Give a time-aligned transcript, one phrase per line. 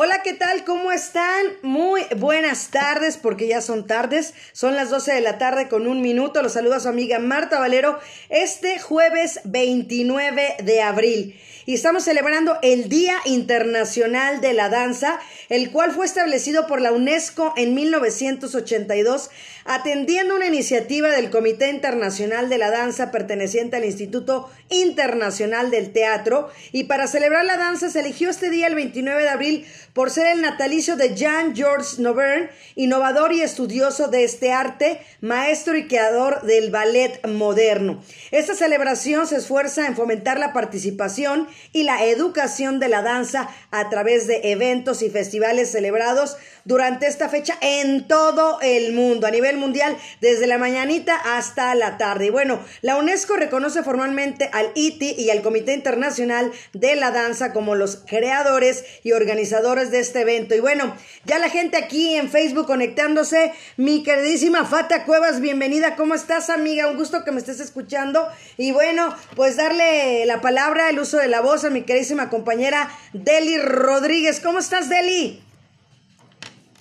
[0.00, 0.62] Hola, ¿qué tal?
[0.62, 1.44] ¿Cómo están?
[1.62, 4.32] Muy buenas tardes, porque ya son tardes.
[4.52, 6.40] Son las 12 de la tarde con un minuto.
[6.40, 11.34] Los saluda su amiga Marta Valero este jueves 29 de abril
[11.68, 16.92] y estamos celebrando el Día Internacional de la Danza, el cual fue establecido por la
[16.92, 19.28] UNESCO en 1982,
[19.66, 26.48] atendiendo una iniciativa del Comité Internacional de la Danza perteneciente al Instituto Internacional del Teatro,
[26.72, 29.66] y para celebrar la danza se eligió este día el 29 de abril
[29.98, 35.88] por ser el natalicio de Jean-Georges Novern, innovador y estudioso de este arte, maestro y
[35.88, 38.00] creador del ballet moderno.
[38.30, 43.90] Esta celebración se esfuerza en fomentar la participación y la educación de la danza a
[43.90, 49.56] través de eventos y festivales celebrados durante esta fecha en todo el mundo, a nivel
[49.56, 52.26] mundial, desde la mañanita hasta la tarde.
[52.26, 57.52] Y bueno, la UNESCO reconoce formalmente al ITI y al Comité Internacional de la Danza
[57.52, 60.54] como los creadores y organizadores de este evento.
[60.54, 60.94] Y bueno,
[61.24, 66.88] ya la gente aquí en Facebook conectándose, mi queridísima Fata Cuevas, bienvenida, ¿cómo estás amiga?
[66.88, 68.26] Un gusto que me estés escuchando.
[68.56, 72.88] Y bueno, pues darle la palabra, el uso de la voz a mi queridísima compañera
[73.12, 74.40] Deli Rodríguez.
[74.40, 75.42] ¿Cómo estás, Deli?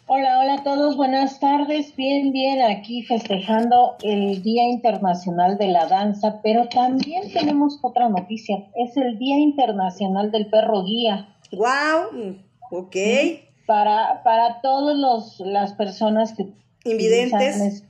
[0.10, 1.94] Hola, hola a todos, buenas tardes.
[1.98, 8.56] Bien, bien, aquí festejando el Día Internacional de la Danza, pero también tenemos otra noticia.
[8.76, 11.28] Es el Día Internacional del Perro Guía.
[11.52, 12.38] ¡Wow!
[12.72, 12.96] Ok.
[13.66, 16.48] Para, para todas las personas que...
[16.86, 17.84] Invidentes.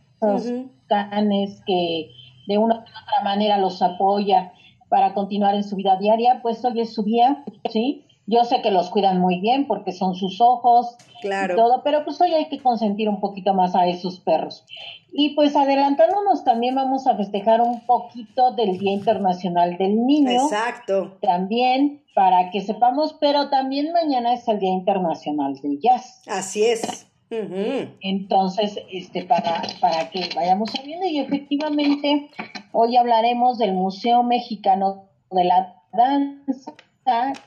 [0.87, 2.09] canes que
[2.47, 4.53] de una u otra manera los apoya
[4.89, 8.06] para continuar en su vida diaria, pues hoy es su día, ¿sí?
[8.29, 11.53] Yo sé que los cuidan muy bien porque son sus ojos claro.
[11.53, 14.65] y todo, pero pues hoy hay que consentir un poquito más a esos perros.
[15.13, 20.43] Y pues adelantándonos también vamos a festejar un poquito del Día Internacional del Niño.
[20.43, 21.17] Exacto.
[21.21, 26.21] También para que sepamos, pero también mañana es el Día Internacional del Jazz.
[26.27, 27.07] Así es.
[27.29, 32.29] Entonces, este, para, para que vayamos sabiendo, y efectivamente,
[32.73, 36.73] hoy hablaremos del Museo Mexicano de la Danza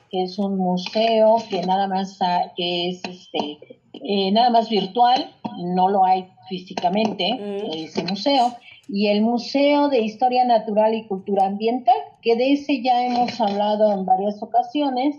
[0.09, 2.17] que es un museo que nada más
[2.55, 7.71] que es este eh, nada más virtual, no lo hay físicamente mm.
[7.73, 8.55] ese museo
[8.87, 13.93] y el Museo de Historia Natural y Cultura Ambiental, que de ese ya hemos hablado
[13.93, 15.15] en varias ocasiones,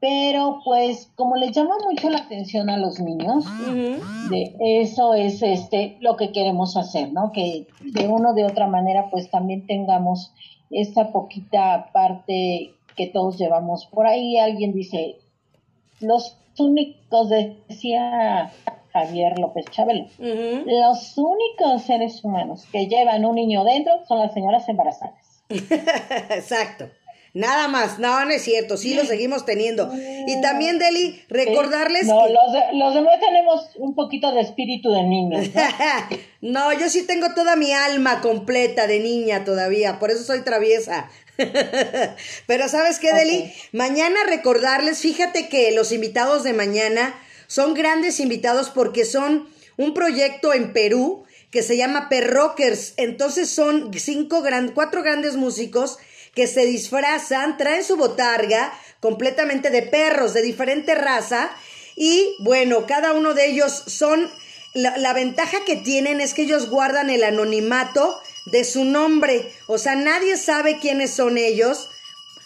[0.00, 3.46] pero pues como les llama mucho la atención a los niños,
[4.28, 7.32] de eso es este lo que queremos hacer, ¿no?
[7.32, 10.34] Que de una o de otra manera pues también tengamos
[10.70, 14.38] esta poquita parte que todos llevamos por ahí.
[14.38, 15.16] Alguien dice,
[16.00, 18.52] los únicos, decía
[18.92, 24.68] Javier López Chabelo, los únicos seres humanos que llevan un niño dentro son las señoras
[24.68, 25.42] embarazadas.
[25.48, 26.88] Exacto.
[27.34, 29.92] Nada más, no, no es cierto, sí lo seguimos teniendo.
[29.92, 35.40] Y también, Deli, recordarles no, los, los demás tenemos un poquito de espíritu de niño.
[36.40, 36.72] ¿no?
[36.74, 41.10] yo sí tengo toda mi alma completa de niña todavía, por eso soy traviesa.
[42.46, 43.52] Pero ¿sabes qué, Deli?
[43.72, 47.14] Mañana recordarles, fíjate que los invitados de mañana
[47.46, 52.94] son grandes invitados porque son un proyecto en Perú que se llama Perrockers.
[52.96, 55.98] Entonces son cinco gran, cuatro grandes músicos
[56.34, 61.50] que se disfrazan, traen su botarga completamente de perros de diferente raza
[61.96, 64.28] y bueno, cada uno de ellos son,
[64.72, 69.78] la, la, ventaja que tienen es que ellos guardan el anonimato de su nombre, o
[69.78, 71.88] sea, nadie sabe quiénes son ellos.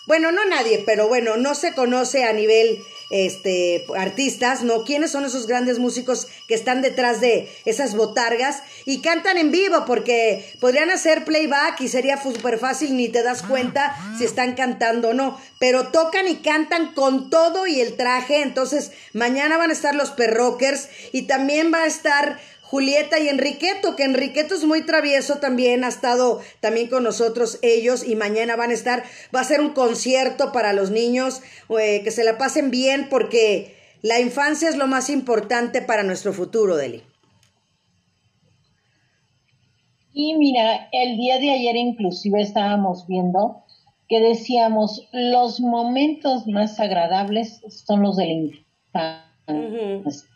[0.07, 4.85] Bueno, no nadie, pero bueno, no se conoce a nivel este, artistas, ¿no?
[4.85, 9.85] ¿Quiénes son esos grandes músicos que están detrás de esas botargas y cantan en vivo?
[9.87, 15.11] Porque podrían hacer playback y sería súper fácil, ni te das cuenta si están cantando
[15.11, 15.39] o no.
[15.59, 18.43] Pero tocan y cantan con todo y el traje.
[18.43, 22.39] Entonces, mañana van a estar los perrockers y también va a estar
[22.71, 28.07] Julieta y Enriqueto, que Enriqueto es muy travieso también, ha estado también con nosotros ellos
[28.07, 29.05] y mañana van a estar,
[29.35, 31.41] va a ser un concierto para los niños,
[31.81, 36.35] eh, que se la pasen bien porque la infancia es lo más importante para nuestro
[36.35, 37.03] futuro, Deli.
[40.13, 43.65] Y mira, el día de ayer inclusive estábamos viendo
[44.11, 50.29] que decíamos, los momentos más agradables son los de la infancia.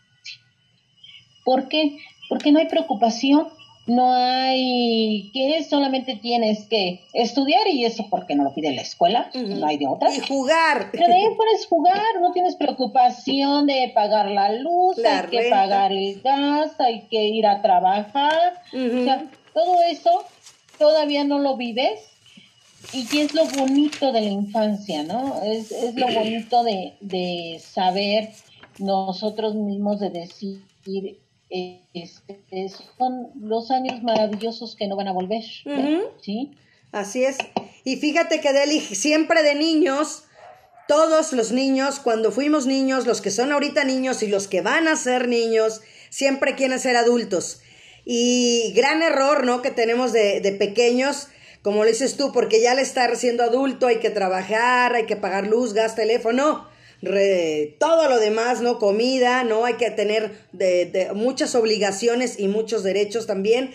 [1.44, 1.98] ¿Por qué?
[2.32, 3.48] Porque no hay preocupación,
[3.86, 9.30] no hay que solamente tienes que estudiar y eso porque no lo pide la escuela,
[9.34, 10.08] no hay de otra.
[10.16, 10.88] Y jugar.
[10.92, 15.92] Pero de ahí puedes jugar, no tienes preocupación de pagar la luz, hay que pagar
[15.92, 20.24] el gas, hay que ir a trabajar, o sea, todo eso
[20.78, 22.00] todavía no lo vives
[22.94, 25.42] y es lo bonito de la infancia, ¿no?
[25.42, 28.30] Es, es lo bonito de, de saber
[28.78, 30.62] nosotros mismos de decir
[31.92, 32.68] este,
[32.98, 35.42] son los años maravillosos que no van a volver.
[36.22, 36.52] ¿Sí?
[36.92, 37.36] Así es.
[37.84, 40.24] Y fíjate que Deli, siempre de niños,
[40.88, 44.88] todos los niños, cuando fuimos niños, los que son ahorita niños y los que van
[44.88, 47.60] a ser niños, siempre quieren ser adultos.
[48.04, 49.62] Y gran error, ¿no?
[49.62, 51.28] Que tenemos de, de pequeños,
[51.60, 55.16] como lo dices tú, porque ya al estar siendo adulto hay que trabajar, hay que
[55.16, 56.71] pagar luz, gas, teléfono
[57.80, 58.78] todo lo demás, ¿no?
[58.78, 59.64] Comida, ¿no?
[59.64, 63.72] Hay que tener de, muchas obligaciones y muchos derechos también,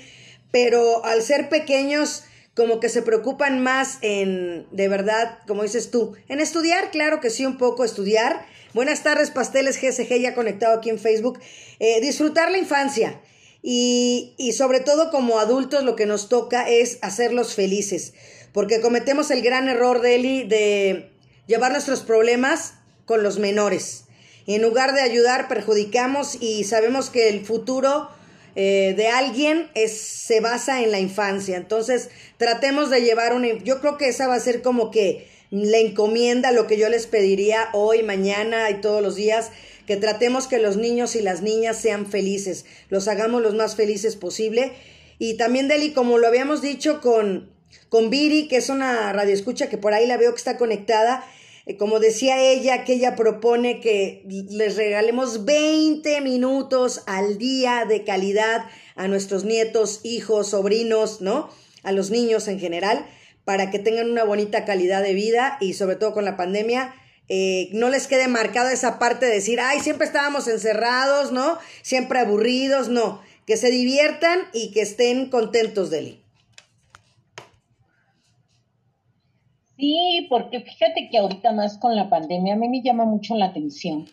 [0.52, 6.16] pero al ser pequeños, como que se preocupan más en, de verdad, como dices tú,
[6.30, 8.46] en estudiar, claro que sí, un poco estudiar.
[8.74, 11.40] Buenas tardes, Pasteles GSG, ya conectado aquí en Facebook.
[11.80, 13.22] Eh, disfrutar la infancia.
[13.62, 18.14] Y, y sobre todo como adultos lo que nos toca es hacerlos felices,
[18.54, 21.12] porque cometemos el gran error, Deli, de
[21.48, 22.76] llevar nuestros problemas
[23.08, 24.04] con los menores.
[24.46, 28.10] En lugar de ayudar, perjudicamos y sabemos que el futuro
[28.56, 31.58] eh, de alguien se basa en la infancia.
[31.58, 33.48] Entonces, tratemos de llevar una...
[33.64, 37.08] Yo creo que esa va a ser como que la encomienda, lo que yo les
[37.08, 39.52] pediría hoy, mañana y todos los días,
[39.86, 44.18] que tratemos que los niños y las niñas sean felices, los hagamos los más felices
[44.18, 44.74] posible.
[45.18, 47.50] Y también, Deli, como lo habíamos dicho con,
[47.88, 51.24] con Viri, que es una radioescucha que por ahí la veo que está conectada,
[51.76, 58.66] como decía ella, que ella propone que les regalemos 20 minutos al día de calidad
[58.96, 61.50] a nuestros nietos, hijos, sobrinos, ¿no?
[61.84, 63.06] A los niños en general,
[63.44, 66.96] para que tengan una bonita calidad de vida y sobre todo con la pandemia,
[67.28, 71.58] eh, no les quede marcada esa parte de decir, ay, siempre estábamos encerrados, ¿no?
[71.82, 73.22] Siempre aburridos, no.
[73.46, 76.24] Que se diviertan y que estén contentos, Deli.
[79.78, 83.46] Sí, porque fíjate que ahorita más con la pandemia a mí me llama mucho la
[83.46, 84.08] atención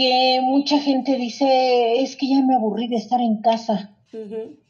[0.00, 3.94] que mucha gente dice, es que ya me aburrí de estar en casa.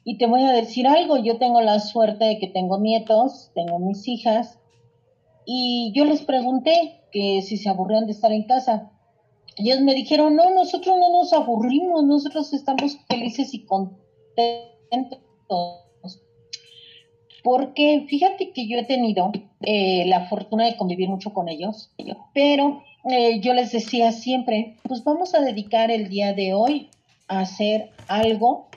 [0.05, 3.79] Y te voy a decir algo, yo tengo la suerte de que tengo nietos, tengo
[3.79, 4.59] mis hijas,
[5.47, 8.91] y yo les pregunté que si se aburrían de estar en casa.
[9.56, 15.21] Ellos me dijeron, no, nosotros no nos aburrimos, nosotros estamos felices y contentos
[17.42, 21.90] porque fíjate que yo he tenido eh, la fortuna de convivir mucho con ellos,
[22.34, 26.90] pero eh, yo les decía siempre, pues vamos a dedicar el día de hoy
[27.28, 28.69] a hacer algo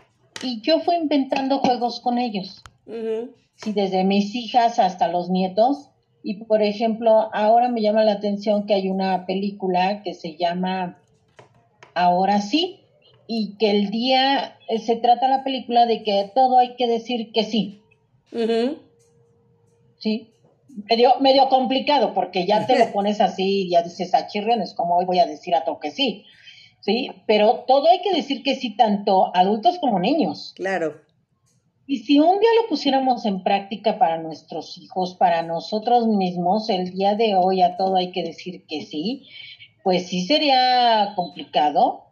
[0.41, 2.63] y yo fui inventando juegos con ellos.
[3.55, 5.89] Sí, desde mis hijas hasta los nietos.
[6.21, 10.99] Y por ejemplo, ahora me llama la atención que hay una película que se llama
[11.95, 12.79] Ahora sí,
[13.27, 17.31] y que el día eh, se trata la película de que todo hay que decir
[17.31, 17.82] que sí.
[19.99, 20.33] Sí,
[20.89, 24.27] medio, medio complicado porque ya te lo pones así ya dices a ah,
[24.61, 26.25] es como hoy voy a decir a todo que sí.
[26.81, 30.51] Sí, pero todo hay que decir que sí, tanto adultos como niños.
[30.57, 30.99] Claro.
[31.87, 36.91] Y si un día lo pusiéramos en práctica para nuestros hijos, para nosotros mismos, el
[36.91, 39.27] día de hoy a todo hay que decir que sí,
[39.83, 42.03] pues sí sería complicado,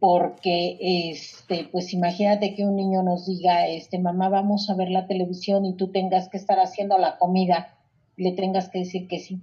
[0.00, 5.06] porque este pues imagínate que un niño nos diga este mamá vamos a ver la
[5.06, 7.76] televisión y tú tengas que estar haciendo la comida
[8.16, 9.40] le tengas que decir que sí.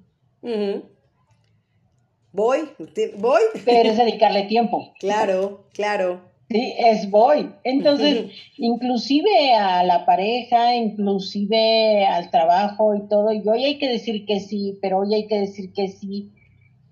[2.33, 2.69] Voy
[3.17, 3.41] voy.
[3.65, 4.93] Pero es dedicarle tiempo.
[4.99, 6.21] Claro claro.
[6.49, 7.51] Sí es voy.
[7.63, 14.25] Entonces inclusive a la pareja inclusive al trabajo y todo y hoy hay que decir
[14.25, 16.31] que sí pero hoy hay que decir que sí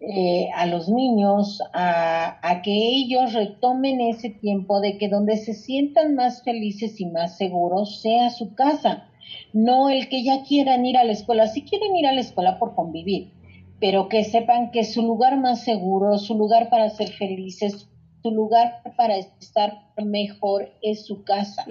[0.02, 5.54] eh, a los niños a, a, que ellos retomen ese tiempo de que donde se
[5.54, 9.08] sientan más felices y más seguros sea su casa,
[9.54, 12.60] no el que ya quieran ir a la escuela, si quieren ir a la escuela
[12.60, 13.32] por convivir,
[13.80, 17.88] pero que sepan que su lugar más seguro, su lugar para ser felices,
[18.22, 21.66] su lugar para estar mejor es su casa,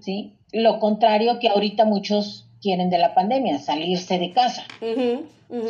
[0.00, 0.34] ¿sí?
[0.52, 4.64] Lo contrario que ahorita muchos quieren de la pandemia, salirse de casa,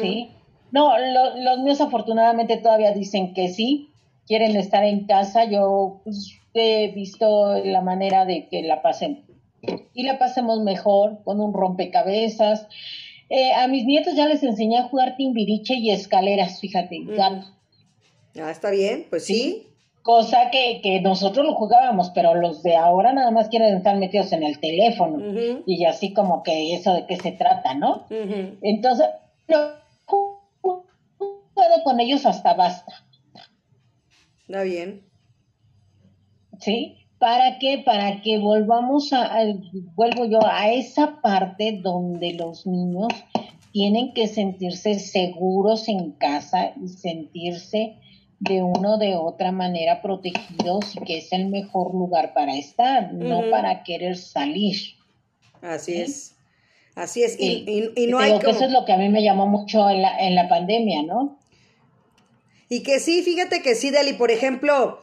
[0.00, 0.30] ¿sí?
[0.70, 3.90] No, los míos afortunadamente todavía dicen que sí,
[4.26, 5.44] quieren estar en casa.
[5.44, 9.24] Yo pues, he visto la manera de que la pasen
[9.94, 12.66] y la pasemos mejor con un rompecabezas.
[13.28, 17.00] Eh, a mis nietos ya les enseñé a jugar timbiriche y escaleras, fíjate,
[18.40, 19.66] Ah, está bien, pues sí.
[20.02, 24.32] cosa que, que, nosotros lo jugábamos, pero los de ahora nada más quieren estar metidos
[24.32, 25.18] en el teléfono
[25.66, 28.06] y así como que eso de qué se trata, ¿no?
[28.62, 29.06] Entonces,
[29.48, 29.58] no,
[31.84, 32.92] con ellos hasta basta.
[34.46, 35.04] Está bien.
[36.60, 36.96] ¿Sí?
[37.18, 37.82] ¿Para qué?
[37.84, 39.38] Para que volvamos a,
[39.94, 43.08] vuelvo yo, a esa parte donde los niños
[43.72, 47.96] tienen que sentirse seguros en casa y sentirse
[48.40, 53.12] de una o de otra manera protegidos y que es el mejor lugar para estar,
[53.12, 54.76] no para querer salir.
[55.60, 56.36] Así es.
[56.94, 57.38] Así es.
[57.38, 60.02] Y, y, no hay que eso es lo que a mí me llamó mucho en
[60.02, 61.37] la, en la pandemia, ¿no?
[62.68, 65.00] Y que sí, fíjate que sí, Deli, por ejemplo,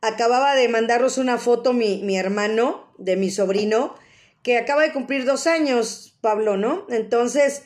[0.00, 3.94] acababa de mandarnos una foto mi, mi hermano, de mi sobrino,
[4.42, 6.86] que acaba de cumplir dos años, Pablo, ¿no?
[6.90, 7.62] Entonces,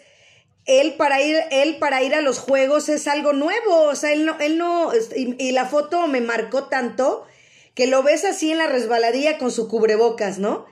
[0.66, 4.24] él para ir, él para ir a los juegos es algo nuevo, o sea, él
[4.24, 7.26] no, él no, y, la foto me marcó tanto
[7.74, 10.66] que lo ves así en la resbaladilla con su cubrebocas, ¿no?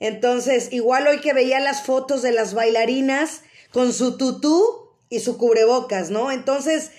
[0.00, 3.42] Entonces, igual hoy que veía las fotos de las bailarinas
[3.72, 6.30] con su tutú y su cubrebocas, ¿no?
[6.30, 6.90] Entonces,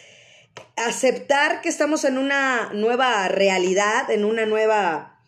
[0.85, 5.19] aceptar que estamos en una nueva realidad, en una nueva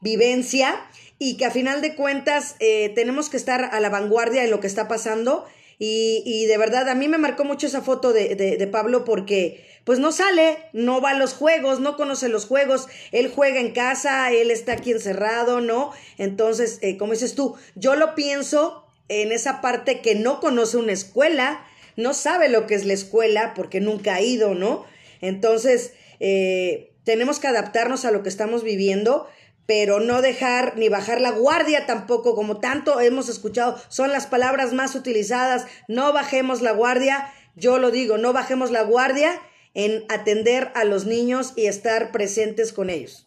[0.00, 0.74] vivencia
[1.18, 4.60] y que a final de cuentas eh, tenemos que estar a la vanguardia de lo
[4.60, 5.46] que está pasando
[5.78, 9.66] y, y, de verdad, a mí me marcó mucho esa foto de, de, Pablo porque
[9.84, 13.72] pues no sale, no va a los juegos, no conoce los juegos, él juega en
[13.72, 15.92] casa, él está aquí encerrado, ¿no?
[16.16, 20.92] Entonces, eh, como dices tú, yo lo pienso en esa parte que no conoce una
[20.92, 24.84] escuela, no sabe lo que es la escuela porque nunca ha ido, ¿no?
[25.20, 29.26] Entonces, eh, tenemos que adaptarnos a lo que estamos viviendo,
[29.66, 34.72] pero no dejar ni bajar la guardia tampoco, como tanto hemos escuchado, son las palabras
[34.72, 39.40] más utilizadas, no bajemos la guardia, yo lo digo, no bajemos la guardia
[39.74, 43.26] en atender a los niños y estar presentes con ellos.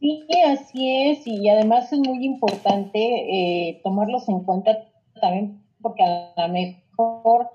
[0.00, 4.89] Sí, así es, y además es muy importante eh, tomarlos en cuenta
[5.20, 7.48] también porque a lo mejor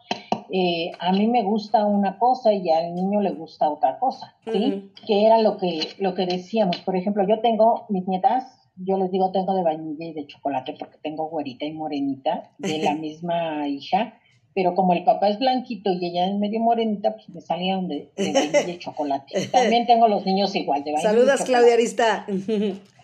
[0.52, 4.92] eh, a mí me gusta una cosa y al niño le gusta otra cosa, ¿sí?
[5.06, 6.78] Que era lo que, lo que decíamos.
[6.78, 8.44] Por ejemplo, yo tengo mis nietas,
[8.78, 12.80] yo les digo tengo de vainilla y de chocolate porque tengo güerita y morenita de
[12.80, 14.20] la misma hija,
[14.54, 18.12] pero como el papá es blanquito y ella es medio morenita, pues me salieron de,
[18.16, 19.48] vainilla y chocolate.
[19.52, 21.10] También tengo los niños igual de vainilla.
[21.10, 22.26] Saludas, Claudia Arista.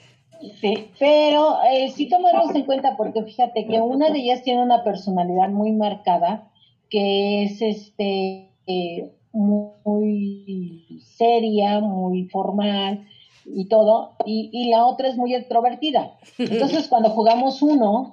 [0.59, 4.83] Sí, pero eh, sí tomarlos en cuenta porque fíjate que una de ellas tiene una
[4.83, 6.51] personalidad muy marcada
[6.89, 13.05] que es este eh, muy seria, muy formal
[13.45, 16.17] y todo, y, la otra es muy extrovertida.
[16.37, 18.11] Entonces, cuando jugamos uno,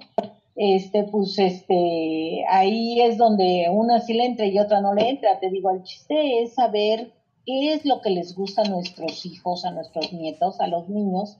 [0.55, 5.39] este, pues este, ahí es donde una sí le entra y otra no le entra.
[5.39, 7.11] Te digo, el chiste es saber
[7.45, 11.37] qué es lo que les gusta a nuestros hijos, a nuestros nietos, a los niños,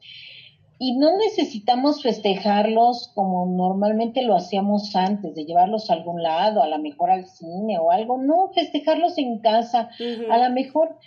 [0.81, 6.69] y no necesitamos festejarlos como normalmente lo hacíamos antes, de llevarlos a algún lado, a
[6.69, 9.89] lo mejor al cine o algo, no, festejarlos en casa,
[10.31, 10.97] a lo mejor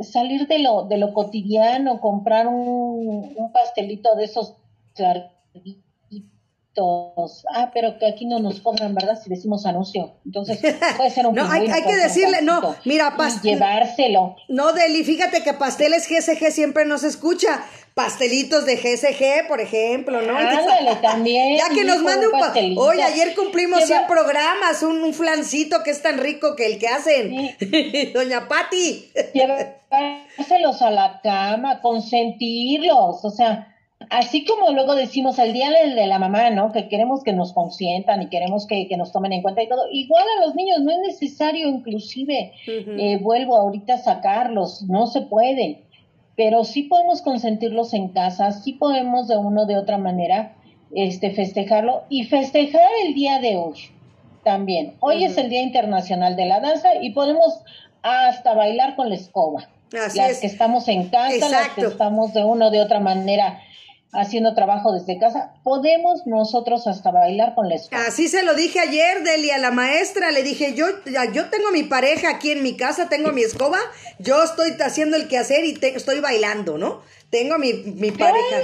[0.00, 4.56] salir de lo, de lo cotidiano, comprar un, un pastelito de esos
[7.54, 9.18] Ah, pero que aquí no nos cobran, ¿verdad?
[9.22, 10.16] Si decimos anuncio.
[10.24, 10.58] Entonces,
[10.96, 14.36] puede ser un No, hay, hay que decirle, no, mira, llevárselo.
[14.48, 17.64] No, Deli, fíjate que pasteles GSG siempre nos escucha.
[17.94, 20.36] Pastelitos de GSG, por ejemplo, ¿no?
[20.36, 21.58] Ándale, también.
[21.58, 22.80] Ya que nos mande un pastelito.
[22.80, 27.54] Oye, ayer cumplimos 100 programas, un, flancito que es tan rico que el que hacen.
[28.12, 29.12] Doña Patti.
[29.32, 33.73] Llevárselos a la cama, consentirlos, o sea
[34.10, 36.72] así como luego decimos el día de la mamá, ¿no?
[36.72, 39.82] Que queremos que nos consientan y queremos que, nos tomen en cuenta y todo.
[39.90, 45.22] Igual a los niños no es necesario, inclusive, eh, vuelvo ahorita a sacarlos, no se
[45.22, 45.82] puede,
[46.36, 50.54] pero sí podemos consentirlos en casa, sí podemos de una o de otra manera
[50.94, 53.74] este, festejarlo y festejar el día de hoy
[54.44, 54.94] también.
[55.00, 57.60] Hoy es el Día Internacional de la Danza y podemos
[58.02, 59.68] hasta bailar con la escoba.
[59.90, 63.60] las que estamos en casa, las que estamos de una o de otra manera
[64.14, 68.06] haciendo trabajo desde casa, podemos nosotros hasta bailar con la escuela.
[68.06, 70.86] Así se lo dije ayer, Deli, a la maestra, le dije, yo,
[71.32, 73.78] yo tengo mi pareja aquí en mi casa, tengo mi escoba,
[74.18, 77.02] yo estoy haciendo el quehacer y estoy bailando, ¿no?
[77.30, 78.60] Tengo mi, mi pareja.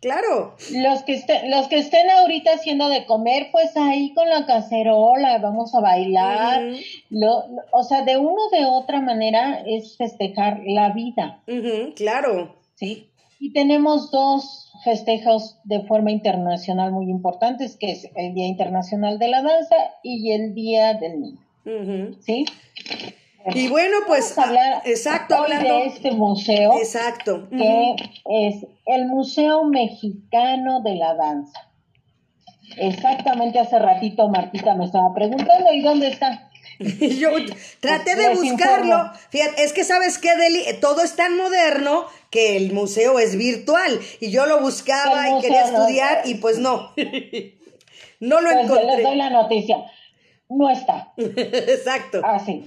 [0.00, 0.56] claro.
[0.72, 5.38] Los que, estén, los que estén ahorita haciendo de comer, pues ahí con la cacerola,
[5.38, 6.62] vamos a bailar.
[7.08, 11.42] lo, o sea, de una o de otra manera es festejar la vida.
[11.96, 12.56] claro.
[12.74, 13.09] Sí.
[13.40, 19.28] Y tenemos dos festejos de forma internacional muy importantes, que es el Día Internacional de
[19.28, 21.40] la Danza y el Día del Niño.
[22.20, 22.44] ¿Sí?
[23.54, 25.74] Y bueno, pues, Vamos a hablar exacto, hoy hablando.
[25.76, 27.48] de este museo, Exacto.
[27.48, 31.58] que es el Museo Mexicano de la Danza.
[32.76, 36.49] Exactamente hace ratito Martita me estaba preguntando, ¿y dónde está?
[36.78, 37.30] Y Yo
[37.80, 39.10] traté de buscarlo.
[39.30, 44.00] Fíjate, es que sabes qué, Deli, todo es tan moderno que el museo es virtual.
[44.20, 46.92] Y yo lo buscaba y quería no- estudiar y pues no.
[48.20, 49.16] no lo Pues les doy encontré.
[49.16, 49.76] la noticia.
[50.48, 51.12] No está.
[51.16, 52.20] Exacto.
[52.24, 52.66] Así.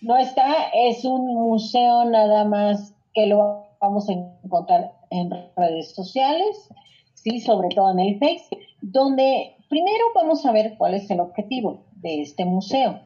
[0.00, 6.68] No está, es un museo nada más que lo vamos a encontrar en redes sociales,
[7.14, 8.44] sí, sobre todo en el Face,
[8.82, 13.00] donde primero vamos a ver cuál es el objetivo de este museo,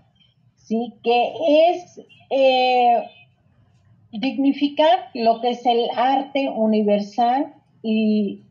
[0.71, 1.33] sí, que
[1.73, 2.01] es
[2.31, 3.03] eh,
[4.13, 8.43] dignificar lo que es el arte universal y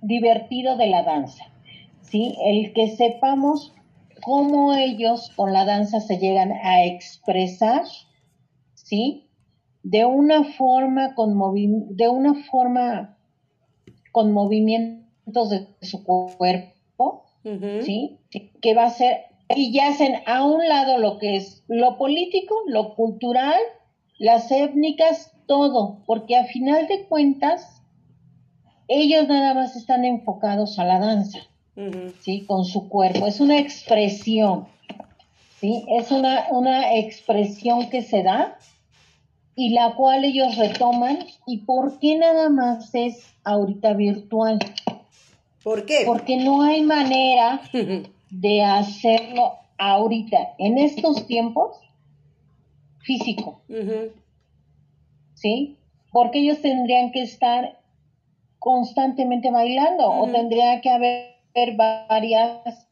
[0.00, 1.44] divertido de la danza,
[2.00, 3.74] sí, el que sepamos
[4.24, 7.82] cómo ellos con la danza se llegan a expresar,
[8.74, 9.28] ¿sí?
[9.82, 13.18] De una forma con movi- de una forma
[14.12, 17.24] con movimientos de su cuerpo.
[17.82, 18.18] ¿sí?
[18.60, 19.22] Que va a ser
[19.54, 23.60] y ya hacen a un lado lo que es lo político, lo cultural,
[24.18, 27.82] las étnicas, todo, porque a final de cuentas
[28.88, 31.38] ellos nada más están enfocados a la danza.
[32.20, 32.44] ¿sí?
[32.46, 33.26] Con su cuerpo.
[33.26, 34.66] Es una expresión,
[35.60, 35.84] ¿sí?
[35.88, 38.58] Es una, una expresión que se da
[39.54, 41.18] y la cual ellos retoman.
[41.46, 44.58] ¿Y por qué nada más es ahorita virtual?
[45.62, 46.02] ¿Por qué?
[46.06, 47.60] Porque no hay manera
[48.32, 51.76] de hacerlo ahorita, en estos tiempos,
[53.00, 53.60] físico.
[55.34, 55.76] ¿sí?
[56.12, 57.78] Porque ellos tendrían que estar
[58.58, 62.86] constantemente bailando o tendría que haber varias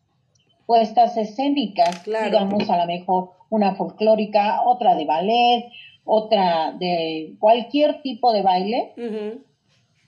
[0.66, 2.26] puestas escénicas, Claro.
[2.26, 5.64] digamos a lo mejor una folclórica, otra de ballet,
[6.04, 8.92] otra de cualquier tipo de baile,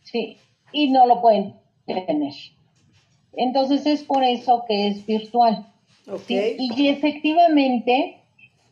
[0.02, 0.36] sí,
[0.72, 1.54] y no lo pueden
[1.86, 2.32] tener.
[3.34, 5.66] Entonces es por eso que es virtual.
[6.10, 6.26] Ok.
[6.26, 6.56] ¿sí?
[6.58, 8.18] Y efectivamente,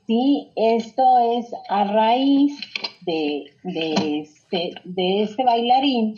[0.06, 2.58] sí, esto es a raíz
[3.02, 6.16] de, de, este, de este bailarín,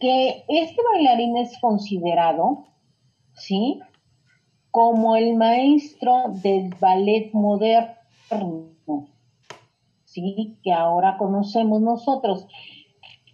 [0.00, 2.66] que este bailarín es considerado,
[3.34, 3.80] ¿sí?
[4.70, 7.96] Como el maestro del ballet moderno,
[10.04, 10.56] ¿sí?
[10.62, 12.46] Que ahora conocemos nosotros.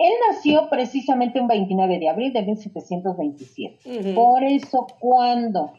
[0.01, 3.79] Él nació precisamente un 29 de abril de 1727.
[3.85, 4.15] Ujú.
[4.15, 5.73] Por eso cuando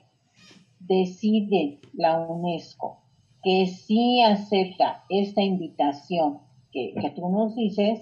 [0.80, 3.00] decide la UNESCO
[3.44, 6.38] que sí acepta esta invitación
[6.72, 8.02] que, que tú nos dices,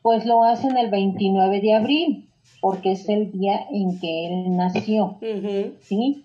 [0.00, 2.30] pues lo hacen el 29 de abril,
[2.62, 5.18] porque es el día en que él nació.
[5.82, 6.24] ¿sí?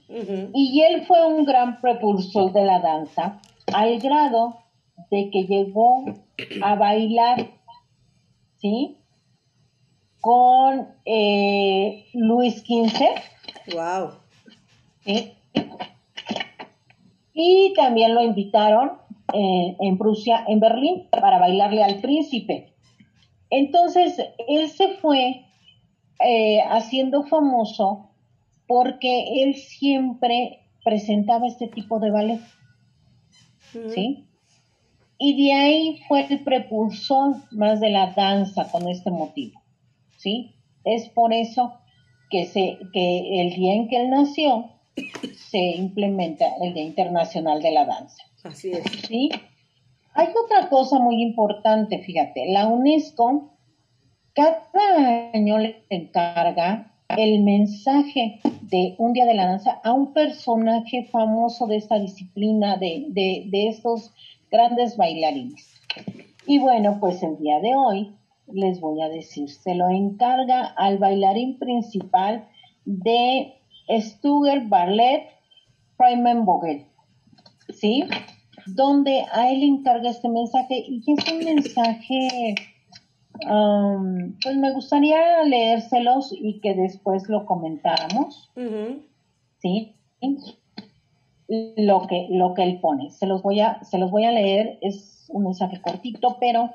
[0.54, 3.42] Y él fue un gran propulsor de la danza,
[3.74, 4.56] al grado
[5.12, 6.06] de que llegó
[6.64, 7.50] a bailar,
[8.56, 8.98] ¿sí?
[10.22, 13.04] Con eh, Luis XV,
[13.74, 14.12] Wow.
[15.06, 15.34] ¿sí?
[17.34, 18.94] Y también lo invitaron
[19.34, 22.74] eh, en Prusia, en Berlín, para bailarle al príncipe.
[23.50, 25.46] Entonces, él se fue
[26.20, 28.10] eh, haciendo famoso
[28.68, 32.42] porque él siempre presentaba este tipo de ballet.
[33.94, 34.26] ¿sí?
[35.20, 39.57] Y de ahí fue el precursor más de la danza con este motivo,
[40.28, 40.52] ¿sí?
[40.84, 41.74] Es por eso
[42.30, 44.66] que, se, que el día en que él nació
[45.50, 48.84] se implementa el Día Internacional de la Danza, Así es.
[49.08, 49.30] ¿sí?
[50.14, 53.54] Hay otra cosa muy importante, fíjate, la UNESCO
[54.34, 61.06] cada año le encarga el mensaje de un día de la danza a un personaje
[61.06, 64.14] famoso de esta disciplina, de, de, de estos
[64.52, 65.74] grandes bailarines.
[66.46, 68.18] Y bueno, pues el día de hoy
[68.54, 72.48] les voy a decir, se lo encarga al bailarín principal
[72.86, 73.54] de
[73.90, 75.28] Stuttgart Ballet,
[75.98, 76.86] Freeman Vogel,
[77.70, 78.04] ¿sí?
[78.66, 82.56] Donde a él le encarga este mensaje y es un mensaje,
[83.50, 88.52] um, pues me gustaría leérselos y que después lo comentáramos.
[89.60, 89.96] ¿sí?
[91.48, 93.12] Lo que, lo que él pone.
[93.12, 96.72] Se los voy a, se los voy a leer, es un mensaje cortito, pero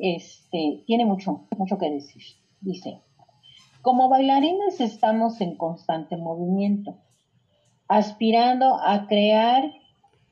[0.00, 2.22] este, tiene mucho, mucho que decir.
[2.60, 3.00] Dice,
[3.82, 6.96] como bailarines estamos en constante movimiento,
[7.88, 9.72] aspirando a crear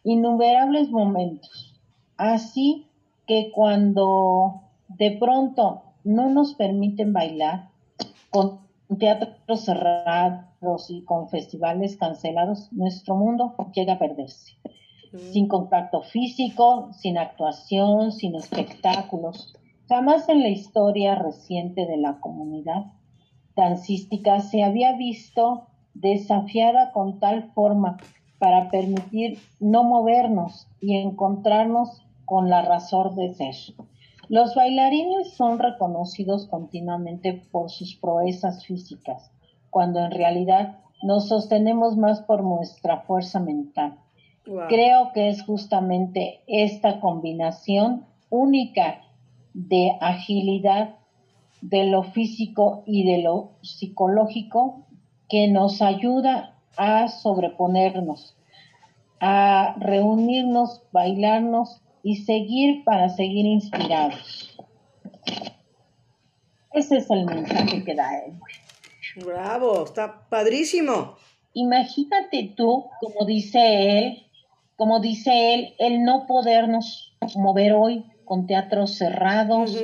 [0.03, 1.81] innumerables momentos.
[2.17, 2.89] Así
[3.27, 7.71] que cuando de pronto no nos permiten bailar,
[8.31, 8.61] con
[8.99, 14.57] teatros cerrados y con festivales cancelados, nuestro mundo llega a perderse.
[15.33, 19.55] Sin contacto físico, sin actuación, sin espectáculos.
[19.89, 22.87] Jamás en la historia reciente de la comunidad
[23.55, 27.99] dancística se había visto desafiada con tal forma
[28.39, 33.55] para permitir no movernos y encontrarnos con la razón de ser.
[34.29, 39.31] Los bailarines son reconocidos continuamente por sus proezas físicas,
[39.71, 43.99] cuando en realidad nos sostenemos más por nuestra fuerza mental.
[44.45, 49.01] Creo que es justamente esta combinación única
[49.55, 50.97] de agilidad
[51.63, 54.85] de lo físico y de lo psicológico
[55.31, 58.37] que nos ayuda a sobreponernos,
[59.19, 64.59] a reunirnos, bailarnos y seguir para seguir inspirados.
[66.73, 68.35] Ese es el mensaje que da él.
[69.25, 71.17] Bravo, está padrísimo.
[71.55, 74.27] Imagínate tú, como dice él,
[74.77, 79.83] como dice él, el no podernos mover hoy con teatros cerrados,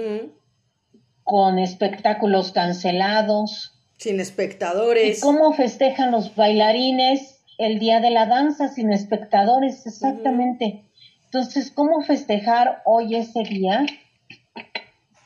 [1.23, 3.79] con espectáculos cancelados.
[3.99, 5.19] Sin espectadores.
[5.19, 9.87] ¿Y cómo festejan los bailarines el día de la danza sin espectadores?
[9.87, 10.85] Exactamente.
[11.25, 13.87] Entonces, ¿cómo festejar hoy ese día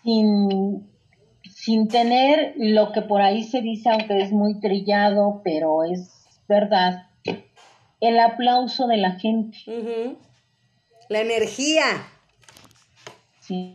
[0.03, 0.91] sin,
[1.51, 6.11] sin tener lo que por ahí se dice, aunque es muy trillado, pero es
[6.47, 7.07] verdad,
[8.07, 9.59] el aplauso de la gente?
[11.09, 11.85] La energía.
[13.41, 13.75] Sí.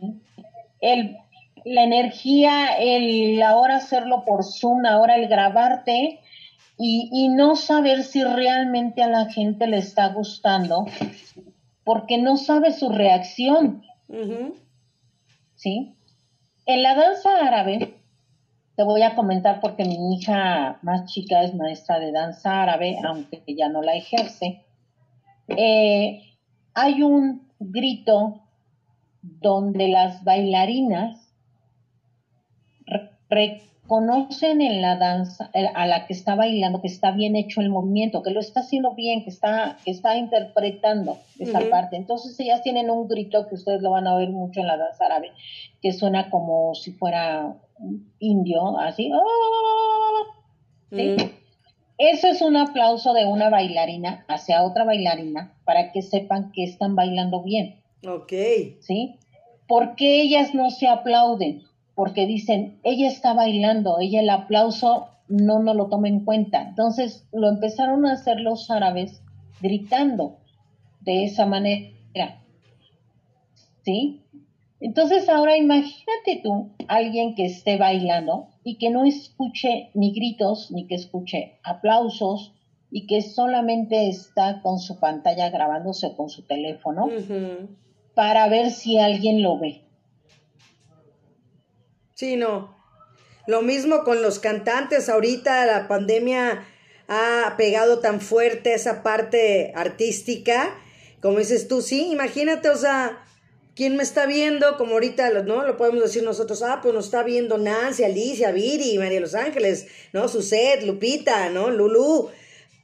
[0.80, 1.16] El,
[1.64, 6.20] la energía, el ahora hacerlo por Zoom, ahora el grabarte
[6.78, 10.86] y, y no saber si realmente a la gente le está gustando
[11.84, 13.82] porque no sabe su reacción.
[15.54, 15.94] ¿Sí?
[16.66, 17.99] En la danza árabe,
[18.80, 23.42] te voy a comentar porque mi hija más chica es maestra de danza árabe, aunque
[23.54, 24.64] ya no la ejerce.
[25.48, 26.22] Eh,
[26.72, 28.40] hay un grito
[29.20, 31.30] donde las bailarinas
[33.90, 37.70] conocen en la danza eh, a la que está bailando que está bien hecho el
[37.70, 41.96] movimiento, que lo está haciendo bien, que está, que está interpretando esa parte.
[41.96, 45.06] Entonces ellas tienen un grito que ustedes lo van a oír mucho en la danza
[45.06, 45.32] árabe,
[45.82, 47.56] que suena como si fuera
[48.20, 49.10] indio, así.
[49.12, 50.22] ¡ah!
[50.92, 51.16] ¿sí?
[51.18, 51.30] Mm.
[51.98, 56.94] Eso es un aplauso de una bailarina hacia otra bailarina para que sepan que están
[56.94, 57.80] bailando bien.
[58.06, 58.32] Ok.
[58.82, 59.18] ¿Sí?
[59.70, 61.62] porque ellas no se aplauden?
[62.00, 66.62] Porque dicen, ella está bailando, ella el aplauso no nos lo toma en cuenta.
[66.62, 69.20] Entonces lo empezaron a hacer los árabes
[69.60, 70.38] gritando
[71.02, 72.40] de esa manera.
[73.84, 74.22] ¿Sí?
[74.80, 80.86] Entonces ahora imagínate tú, alguien que esté bailando y que no escuche ni gritos, ni
[80.86, 82.54] que escuche aplausos,
[82.90, 87.10] y que solamente está con su pantalla grabándose con su teléfono
[88.14, 89.82] para ver si alguien lo ve.
[92.20, 92.76] Sí, no.
[93.46, 95.08] Lo mismo con los cantantes.
[95.08, 96.66] Ahorita la pandemia
[97.08, 100.74] ha pegado tan fuerte esa parte artística.
[101.22, 103.24] Como dices tú, sí, imagínate, o sea,
[103.74, 104.76] ¿quién me está viendo?
[104.76, 105.64] Como ahorita, ¿no?
[105.64, 109.86] Lo podemos decir nosotros, ah, pues nos está viendo Nancy, Alicia, Viri, María Los Ángeles,
[110.12, 110.28] ¿no?
[110.28, 111.70] Suset, Lupita, ¿no?
[111.70, 112.28] Lulu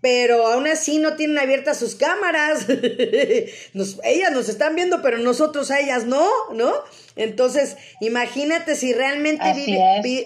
[0.01, 2.67] pero aún así no tienen abiertas sus cámaras.
[4.05, 6.73] ellas nos están viendo, pero nosotros a ellas no, ¿no?
[7.17, 9.45] Entonces, imagínate si realmente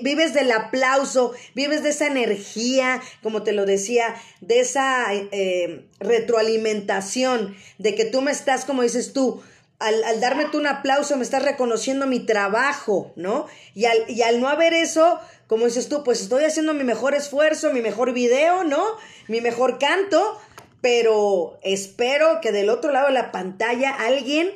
[0.02, 7.56] vives del aplauso, vives de esa energía, como te lo decía, de esa eh, retroalimentación,
[7.78, 9.40] de que tú me estás, como dices tú,
[9.78, 13.46] al, al, darme tú un aplauso me estás reconociendo mi trabajo, ¿no?
[13.74, 17.14] Y al, y al no haber eso, como dices tú, pues estoy haciendo mi mejor
[17.14, 18.84] esfuerzo, mi mejor video, ¿no?
[19.26, 20.38] Mi mejor canto,
[20.80, 24.50] pero espero que del otro lado de la pantalla alguien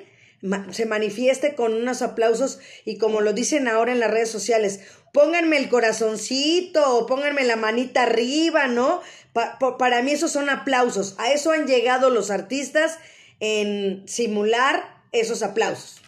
[0.71, 4.81] se manifieste con unos aplausos y como lo dicen ahora en las redes sociales,
[5.13, 9.01] pónganme el corazoncito, pónganme la manita arriba, ¿no?
[9.79, 11.17] para mí esos son aplausos.
[11.19, 12.99] A eso han llegado los artistas
[13.41, 16.01] en simular esos aplausos.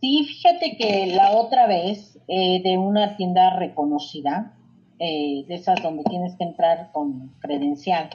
[0.00, 4.56] Sí, fíjate que la otra vez eh, de una tienda reconocida,
[4.98, 8.10] eh, de esas donde tienes que entrar con credencial,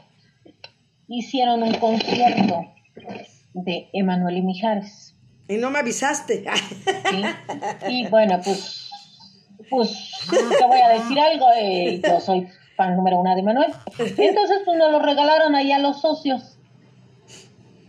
[1.08, 2.66] hicieron un concierto
[3.54, 5.16] de Emanuel y Mijares.
[5.48, 6.46] Y no me avisaste.
[7.90, 8.90] Y bueno, pues,
[9.70, 13.72] pues te voy a decir algo, eh, yo soy fan número uno de Emanuel.
[14.00, 16.58] Entonces, pues nos lo regalaron ahí a los socios.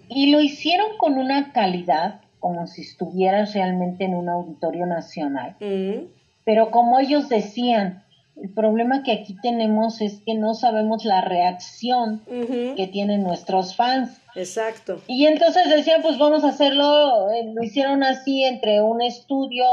[0.09, 5.57] Y lo hicieron con una calidad como si estuvieras realmente en un auditorio nacional.
[5.61, 6.07] Mm.
[6.45, 8.03] Pero como ellos decían,
[8.43, 14.21] El problema que aquí tenemos es que no sabemos la reacción que tienen nuestros fans.
[14.35, 15.01] Exacto.
[15.07, 19.65] Y entonces decían, pues vamos a hacerlo, eh, lo hicieron así entre un estudio,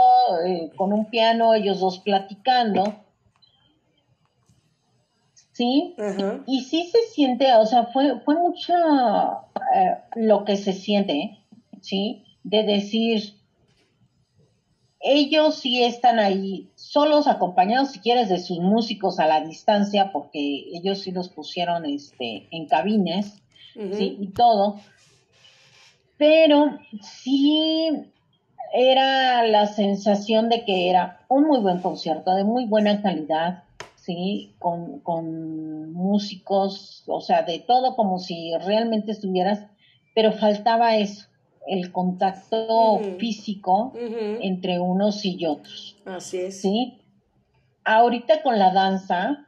[0.45, 2.83] eh, con un piano, ellos dos platicando.
[5.53, 5.95] ¿Sí?
[6.45, 8.73] Y sí se siente, o sea, fue, fue mucho
[9.75, 11.39] eh, lo que se siente,
[11.81, 12.23] ¿sí?
[12.43, 13.33] De decir,
[14.99, 20.65] ellos sí están ahí solos, acompañados, si quieres, de sus músicos a la distancia, porque
[20.73, 23.41] ellos sí los pusieron este, en cabines,
[23.73, 24.17] ¿sí?
[24.19, 24.79] Y todo.
[26.17, 27.89] Pero sí
[28.73, 33.63] era la sensación de que era un muy buen concierto, de muy buena calidad,
[33.95, 34.53] ¿sí?
[34.59, 39.65] Con, con músicos, o sea, de todo como si realmente estuvieras,
[40.13, 41.28] pero faltaba eso
[41.67, 43.93] el contacto físico
[44.41, 45.97] entre unos y otros.
[46.05, 46.61] Así es.
[46.61, 46.99] ¿Sí?
[47.83, 49.45] Ahorita con la danza,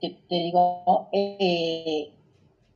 [0.00, 2.10] te, te digo, eh,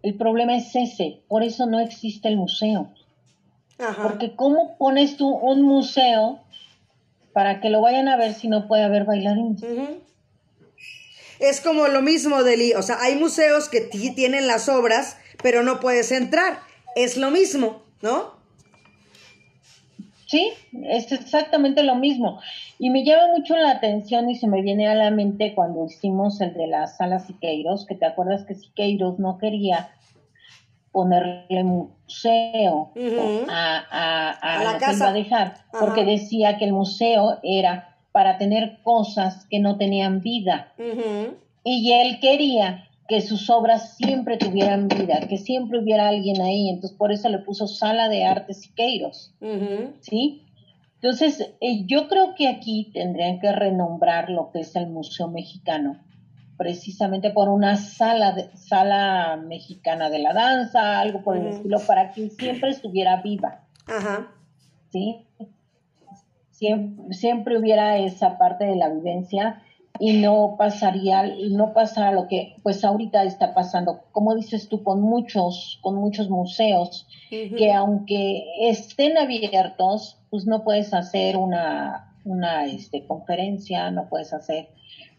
[0.02, 2.90] el problema es ese, por eso no existe el museo.
[4.02, 6.40] Porque ¿cómo pones tú un museo
[7.32, 9.62] para que lo vayan a ver si no puede haber bailarines?
[11.38, 15.78] Es como lo mismo, Deli, o sea, hay museos que tienen las obras, pero no
[15.78, 16.58] puedes entrar.
[16.96, 18.37] Es lo mismo, ¿no?
[20.28, 20.52] Sí,
[20.84, 22.38] es exactamente lo mismo.
[22.78, 26.42] Y me llama mucho la atención y se me viene a la mente cuando hicimos
[26.42, 29.88] el de la sala Siqueiros, que te acuerdas que Siqueiros no quería
[30.92, 32.92] ponerle museo
[33.48, 35.08] a, la casa.
[35.08, 40.74] a dejar, porque decía que el museo era para tener cosas que no tenían vida.
[41.64, 46.96] Y él quería que sus obras siempre tuvieran vida, que siempre hubiera alguien ahí, entonces
[46.96, 49.34] por eso le puso Sala de Artes Siqueiros,
[50.00, 50.44] ¿sí?
[50.96, 55.96] Entonces, eh, yo creo que aquí tendrían que renombrar lo que es el Museo Mexicano,
[56.58, 62.12] precisamente por una sala, de, sala mexicana de la danza, algo por el estilo, para
[62.12, 64.28] que siempre estuviera viva, Ajá.
[64.90, 65.24] ¿sí?
[66.50, 69.62] Siempre, siempre hubiera esa parte de la vivencia
[70.00, 74.00] y no pasaría no pasara lo que pues ahorita está pasando.
[74.12, 80.94] Como dices tú con muchos con muchos museos que aunque estén abiertos pues no puedes
[80.94, 84.68] hacer una una este conferencia no puedes hacer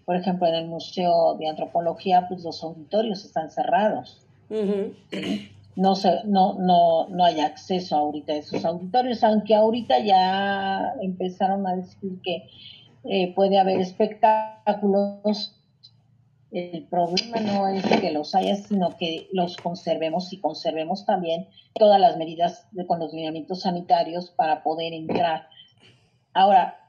[0.06, 4.26] por ejemplo en el museo de antropología pues los auditorios están cerrados.
[5.76, 11.68] No se no no no hay acceso ahorita a esos auditorios aunque ahorita ya empezaron
[11.68, 12.48] a decir que
[13.04, 15.56] eh, puede haber espectáculos.
[16.52, 22.00] El problema no es que los haya, sino que los conservemos y conservemos también todas
[22.00, 25.48] las medidas de, con los lineamientos sanitarios para poder entrar.
[26.34, 26.80] Ahora,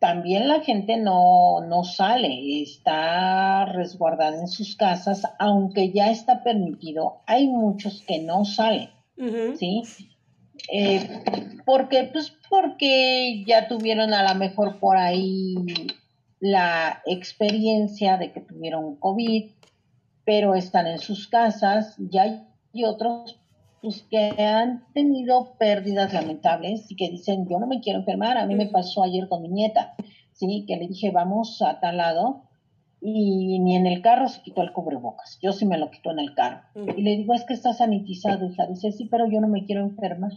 [0.00, 7.22] también la gente no, no sale, está resguardada en sus casas, aunque ya está permitido.
[7.26, 8.90] Hay muchos que no salen,
[9.56, 9.82] ¿sí?
[10.72, 11.22] Eh,
[11.64, 15.54] porque, pues, porque ya tuvieron a lo mejor por ahí
[16.40, 19.50] la experiencia de que tuvieron COVID,
[20.24, 23.38] pero están en sus casas, ya hay otros
[23.80, 28.46] pues, que han tenido pérdidas lamentables y que dicen, yo no me quiero enfermar, a
[28.46, 29.94] mí me pasó ayer con mi nieta,
[30.32, 32.42] sí, que le dije, vamos a tal lado,
[33.06, 35.38] y ni en el carro se quitó el cubrebocas.
[35.42, 36.62] Yo sí me lo quito en el carro.
[36.74, 38.66] Y le digo, es que está sanitizado, hija.
[38.66, 40.32] Dice, sí, pero yo no me quiero enfermar.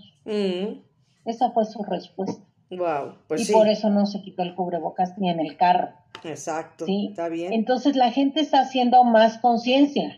[1.24, 2.44] Esa fue su respuesta.
[2.70, 5.92] Wow, pues y por eso no se quitó el cubrebocas ni en el carro.
[6.26, 6.86] Exacto.
[6.86, 7.08] ¿sí?
[7.12, 7.54] Está bien.
[7.54, 10.18] Entonces la gente está haciendo más conciencia.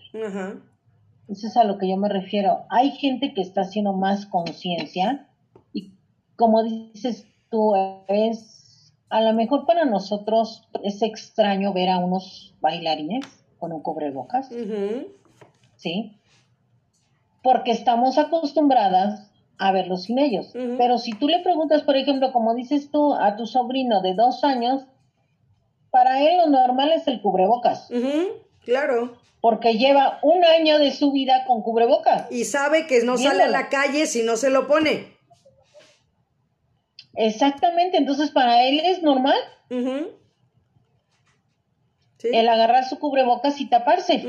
[1.27, 2.65] Eso es a lo que yo me refiero.
[2.71, 5.27] Hay gente que está haciendo más conciencia
[5.71, 5.91] y
[6.35, 7.75] como dices tú,
[8.07, 8.58] es
[9.09, 13.25] a lo mejor para nosotros es extraño ver a unos bailarines
[13.57, 14.49] con un cubrebocas,
[15.75, 16.15] ¿sí?
[17.41, 20.51] Porque estamos acostumbradas a verlos sin ellos.
[20.77, 24.43] Pero si tú le preguntas, por ejemplo, como dices tú, a tu sobrino de dos
[24.43, 24.83] años,
[25.91, 27.89] para él lo normal es el cubrebocas.
[28.63, 29.17] Claro.
[29.41, 32.31] Porque lleva un año de su vida con cubrebocas.
[32.31, 35.18] Y sabe que no sale a la calle si no se lo pone.
[37.15, 39.37] Exactamente, entonces para él es normal.
[42.23, 44.25] El agarrar su cubrebocas y taparse.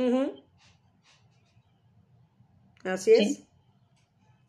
[2.85, 3.43] Así es.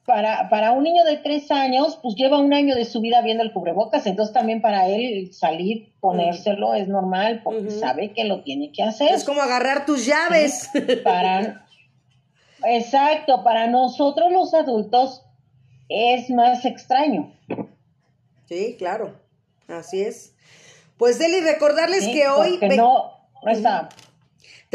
[0.06, 3.44] Para, para un niño de tres años, pues lleva un año de su vida viendo
[3.44, 8.72] el cubrebocas, entonces también para él salir, ponérselo es normal, porque sabe que lo tiene
[8.72, 9.13] que hacer.
[9.13, 10.70] Es como agarrar tus llaves.
[11.04, 11.65] Para,
[12.65, 15.24] exacto, para nosotros los adultos
[15.88, 17.32] es más extraño.
[18.52, 19.18] Sí, claro,
[19.70, 20.34] así es.
[20.98, 22.60] Pues Deli, recordarles que hoy...
[22.76, 23.88] No, está.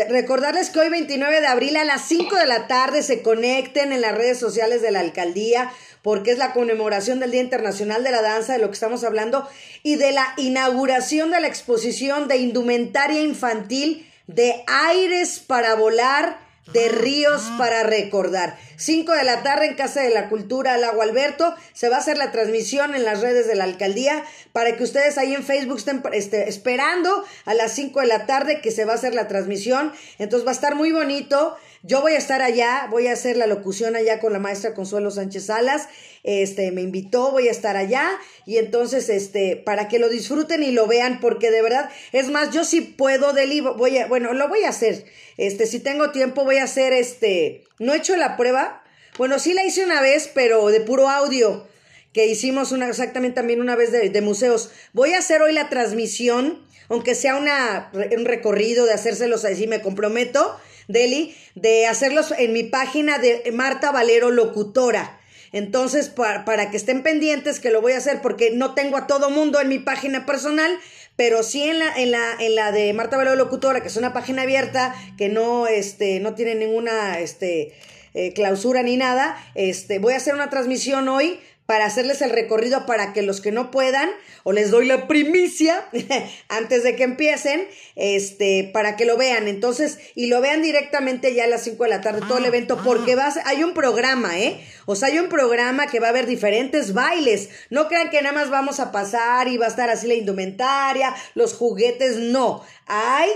[0.09, 4.01] Recordarles que hoy 29 de abril a las 5 de la tarde se conecten en
[4.01, 8.23] las redes sociales de la alcaldía porque es la conmemoración del Día Internacional de la
[8.23, 9.47] Danza, de lo que estamos hablando,
[9.83, 16.89] y de la inauguración de la exposición de indumentaria infantil de aires para volar de
[16.89, 18.59] Ríos para recordar.
[18.77, 21.55] 5 de la tarde en Casa de la Cultura Lago Alberto.
[21.73, 25.17] Se va a hacer la transmisión en las redes de la alcaldía para que ustedes
[25.19, 28.93] ahí en Facebook estén este, esperando a las 5 de la tarde que se va
[28.93, 29.93] a hacer la transmisión.
[30.19, 31.57] Entonces va a estar muy bonito.
[31.87, 35.13] Yo voy a estar allá, voy a hacer la locución allá con la maestra Consuelo
[35.13, 35.89] Sánchez Salas.
[36.25, 38.11] Este, me invitó, voy a estar allá
[38.45, 42.53] y entonces, este, para que lo disfruten y lo vean, porque de verdad, es más,
[42.53, 45.05] yo sí puedo, Deli, voy a, bueno, lo voy a hacer.
[45.37, 48.83] Este, si tengo tiempo, voy a hacer este, no he hecho la prueba.
[49.17, 51.69] Bueno, sí la hice una vez, pero de puro audio,
[52.13, 54.73] que hicimos una, exactamente también una vez de, de museos.
[54.93, 59.83] Voy a hacer hoy la transmisión, aunque sea una, un recorrido de hacérselos así, me
[59.83, 65.21] comprometo Deli, de hacerlos en mi página de Marta Valero Locutora.
[65.53, 69.31] Entonces, para, que estén pendientes que lo voy a hacer porque no tengo a todo
[69.31, 70.77] mundo en mi página personal,
[71.17, 74.13] pero sí en la, en la, en la de Marta Valero Locutora, que es una
[74.13, 77.73] página abierta, que no, este, no tiene ninguna, este,
[78.19, 82.87] eh, clausura ni nada, este, voy a hacer una transmisión hoy para hacerles el recorrido
[82.87, 84.09] para que los que no puedan,
[84.45, 85.85] o les doy la primicia
[86.49, 89.49] antes de que empiecen, este, para que lo vean.
[89.49, 92.49] Entonces, y lo vean directamente ya a las 5 de la tarde, todo el ah,
[92.49, 93.17] evento, porque ah.
[93.17, 94.65] vas, hay un programa, ¿eh?
[94.87, 97.51] O sea, hay un programa que va a haber diferentes bailes.
[97.71, 101.15] No crean que nada más vamos a pasar y va a estar así la indumentaria,
[101.35, 102.63] los juguetes, no.
[102.87, 103.29] Hay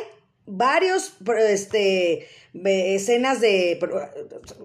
[0.50, 1.14] varios,
[1.48, 3.78] este, escenas de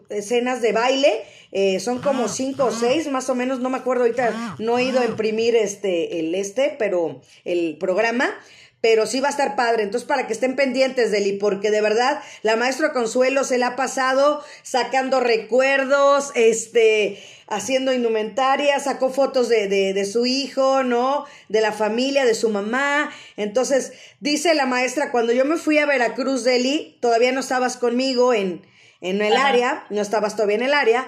[0.10, 1.22] escenas de baile
[1.52, 2.78] eh, son como ah, cinco o ah.
[2.78, 6.20] seis más o menos no me acuerdo ahorita ah, no he ido a imprimir este
[6.20, 8.34] el este pero el programa
[8.86, 9.82] pero sí va a estar padre.
[9.82, 13.70] Entonces, para que estén pendientes de él, porque de verdad, la maestra Consuelo se la
[13.70, 17.18] ha pasado sacando recuerdos, este,
[17.48, 21.26] haciendo indumentaria, sacó fotos de, de, su hijo, ¿no?
[21.50, 23.12] De la familia, de su mamá.
[23.38, 28.34] Entonces, dice la maestra, cuando yo me fui a Veracruz, Deli, todavía no estabas conmigo
[28.34, 28.66] en,
[29.02, 31.08] en el área, no estabas todavía en el área,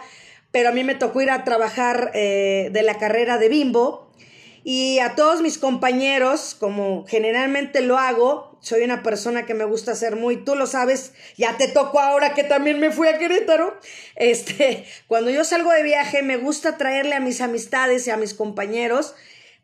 [0.52, 4.08] pero a mí me tocó ir a trabajar eh, de la carrera de Bimbo
[4.63, 9.96] y a todos mis compañeros, como generalmente lo hago, soy una persona que me gusta
[9.96, 13.80] ser muy, tú lo sabes, ya te tocó ahora que también me fui a Querétaro.
[14.15, 18.34] Este, cuando yo salgo de viaje, me gusta traerle a mis amistades y a mis
[18.34, 19.15] compañeros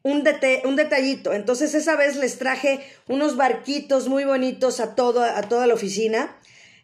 [0.04, 0.24] un,
[0.66, 1.34] un detallito.
[1.34, 6.38] Entonces, esa vez les traje unos barquitos muy bonitos a, todo, a toda la oficina.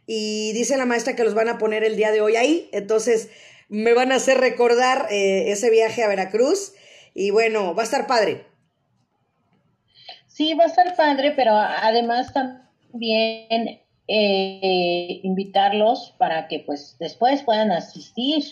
[0.07, 2.69] Y dice la maestra que los van a poner el día de hoy ahí.
[2.71, 3.29] Entonces,
[3.67, 6.73] me van a hacer recordar eh, ese viaje a Veracruz
[7.13, 8.45] y bueno, va a estar padre.
[10.39, 17.73] Sí, va a estar padre, pero además también eh, invitarlos para que pues después puedan
[17.73, 18.45] asistir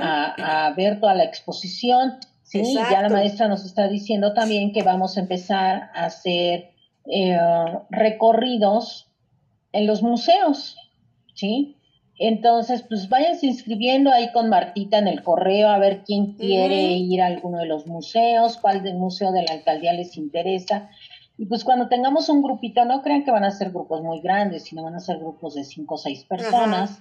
[0.00, 2.18] a, ver toda la exposición.
[2.44, 6.70] Sí, ya la maestra nos está diciendo también que vamos a empezar a hacer
[7.10, 7.36] eh,
[7.90, 9.08] recorridos
[9.72, 10.76] en los museos,
[11.34, 11.74] ¿sí?
[12.18, 17.20] Entonces, pues váyanse inscribiendo ahí con Martita en el correo a ver quién quiere ir
[17.20, 20.90] a alguno de los museos, cuál del museo de la alcaldía les interesa.
[21.36, 24.64] Y pues cuando tengamos un grupito, no crean que van a ser grupos muy grandes,
[24.64, 27.00] sino van a ser grupos de cinco o seis personas,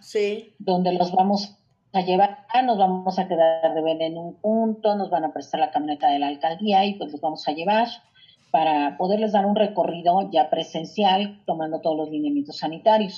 [0.58, 1.56] donde los vamos
[1.93, 5.60] a llevar, nos vamos a quedar de ver en un punto, nos van a prestar
[5.60, 7.88] la camioneta de la alcaldía y pues los vamos a llevar
[8.50, 13.13] para poderles dar un recorrido ya presencial, tomando todos los lineamientos sanitarios,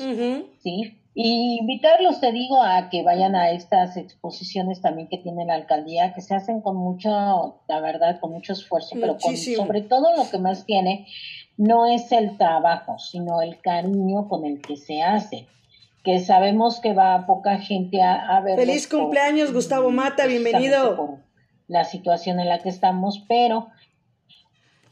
[0.59, 0.97] ¿sí?
[1.17, 6.13] Y invitarlos, te digo, a que vayan a estas exposiciones también que tiene la alcaldía,
[6.13, 10.29] que se hacen con mucho, la verdad, con mucho esfuerzo, pero con, sobre todo lo
[10.29, 11.07] que más tiene
[11.55, 15.47] no es el trabajo, sino el cariño con el que se hace.
[16.03, 18.57] Que sabemos que va poca gente a, ver.
[18.57, 21.19] Feliz cumpleaños, Gustavo Mata, bienvenido.
[21.69, 23.69] la situación en la que estamos, pero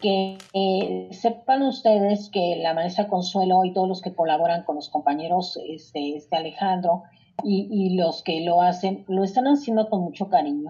[0.04, 4.90] que eh, sepan ustedes que la maestra Consuelo y todos los que colaboran con los
[4.90, 7.04] compañeros, este, este Alejandro,
[7.46, 10.70] y, los que lo hacen, lo están haciendo con mucho cariño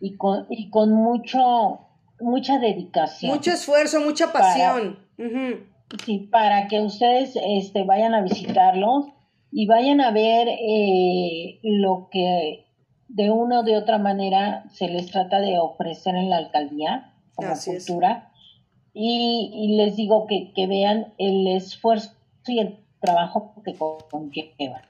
[0.00, 1.80] y, con, y con mucho,
[2.20, 3.32] mucha dedicación.
[3.32, 4.98] Mucho esfuerzo, mucha pasión.
[6.04, 9.06] Sí, para que ustedes este, vayan a visitarlos
[9.50, 12.66] y vayan a ver eh, lo que
[13.08, 17.54] de una o de otra manera se les trata de ofrecer en la alcaldía como
[17.64, 18.29] cultura
[18.92, 22.12] y, les digo que, que, vean el esfuerzo
[22.46, 24.82] y el trabajo que conlleva.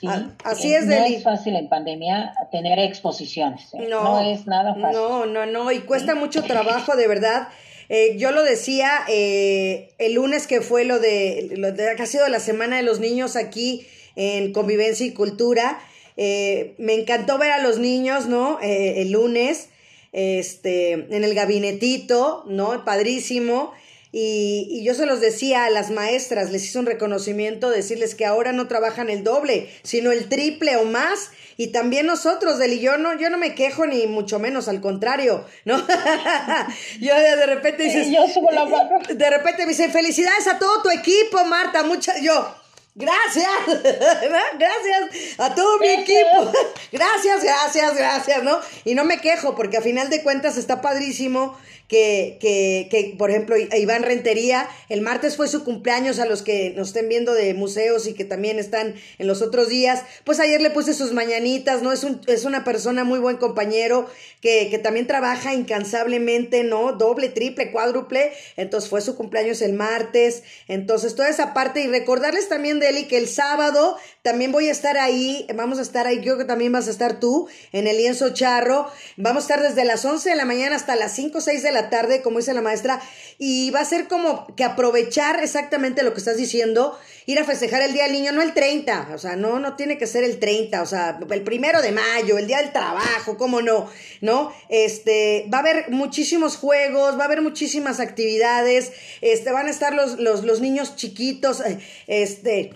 [0.00, 0.06] ¿sí?
[0.08, 3.72] Ah, así es, No es fácil en pandemia tener exposiciones.
[3.74, 3.86] ¿eh?
[3.88, 4.92] No, es nada fácil.
[4.92, 7.48] No, no, no, y cuesta mucho trabajo, de verdad.
[7.88, 12.06] eh, yo lo decía eh, el lunes que fue lo de, lo de, que ha
[12.06, 13.86] sido la Semana de los Niños aquí
[14.16, 15.78] en Convivencia y Cultura.
[16.16, 18.58] Eh, me encantó ver a los niños, ¿no?
[18.60, 19.68] el lunes,
[20.14, 22.84] este, en el gabinetito, ¿no?
[22.84, 23.74] Padrísimo.
[24.12, 28.24] Y, y, yo se los decía a las maestras, les hice un reconocimiento, decirles que
[28.24, 31.30] ahora no trabajan el doble, sino el triple o más.
[31.56, 35.44] Y también nosotros, Deli, yo no, yo no me quejo ni mucho menos, al contrario,
[35.64, 35.78] ¿no?
[37.00, 39.00] yo de repente dices, yo subo la mano.
[39.08, 42.54] De repente me dicen, felicidades a todo tu equipo, Marta, muchas, yo,
[42.96, 46.52] Gracias, gracias a todo mi equipo.
[46.92, 48.60] Gracias, gracias, gracias, ¿no?
[48.84, 51.58] Y no me quejo porque a final de cuentas está padrísimo
[51.88, 56.72] que, que, que, por ejemplo, Iván Rentería, el martes fue su cumpleaños a los que
[56.76, 60.60] nos estén viendo de museos y que también están en los otros días, pues ayer
[60.62, 61.92] le puse sus mañanitas, ¿no?
[61.92, 64.08] Es, un, es una persona muy buen compañero
[64.40, 66.92] que, que también trabaja incansablemente, ¿no?
[66.92, 72.48] Doble, triple, cuádruple, entonces fue su cumpleaños el martes, entonces toda esa parte y recordarles
[72.48, 76.38] también, Deli, que el sábado también voy a estar ahí, vamos a estar ahí, creo
[76.38, 80.04] que también vas a estar tú, en el lienzo charro, vamos a estar desde las
[80.04, 82.62] 11 de la mañana hasta las 5 o 6 de la tarde, como dice la
[82.62, 83.00] maestra,
[83.38, 87.82] y va a ser como que aprovechar exactamente lo que estás diciendo, ir a festejar
[87.82, 90.38] el Día del Niño, no el 30, o sea, no, no tiene que ser el
[90.38, 94.52] 30, o sea, el primero de mayo, el Día del Trabajo, cómo no, ¿no?
[94.68, 99.94] Este, va a haber muchísimos juegos, va a haber muchísimas actividades, este, van a estar
[99.94, 102.72] los, los, los niños chiquitos, eh, este,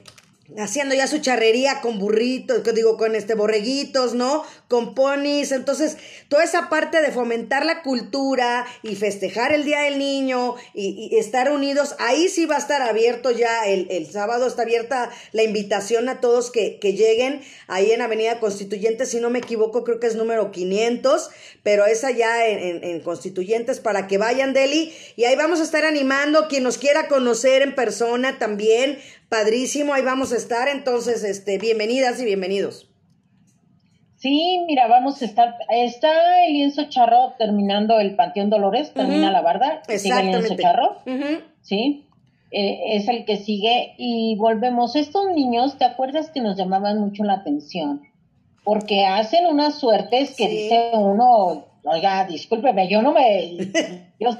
[0.57, 4.45] haciendo ya su charrería con burritos, digo, con este borreguitos, ¿no?
[4.67, 5.53] Con ponis.
[5.53, 11.17] Entonces, toda esa parte de fomentar la cultura y festejar el Día del Niño y,
[11.19, 15.43] estar unidos, ahí sí va a estar abierto ya el, el sábado, está abierta la
[15.43, 20.01] invitación a todos que, que, lleguen ahí en Avenida Constituyentes, si no me equivoco, creo
[20.01, 21.31] que es número 500,
[21.63, 25.85] pero esa ya en, en Constituyentes para que vayan, Deli, y ahí vamos a estar
[25.85, 28.99] animando quien nos quiera conocer en persona también,
[29.29, 32.89] padrísimo, ahí vamos a estar, entonces, este, bienvenidas y bienvenidos.
[34.17, 39.43] Sí, mira, vamos a estar, está el lienzo charro terminando el Panteón Dolores, termina la
[39.43, 40.97] barda, sigue el lienzo charro,
[41.63, 42.05] sí,
[42.51, 47.23] eh, es el que sigue y volvemos, estos niños, ¿te acuerdas que nos llamaban mucho
[47.23, 48.03] la atención?
[48.65, 53.57] Porque hacen unas suertes que dice uno, oiga, discúlpeme, yo no me...
[54.21, 54.31] Yo,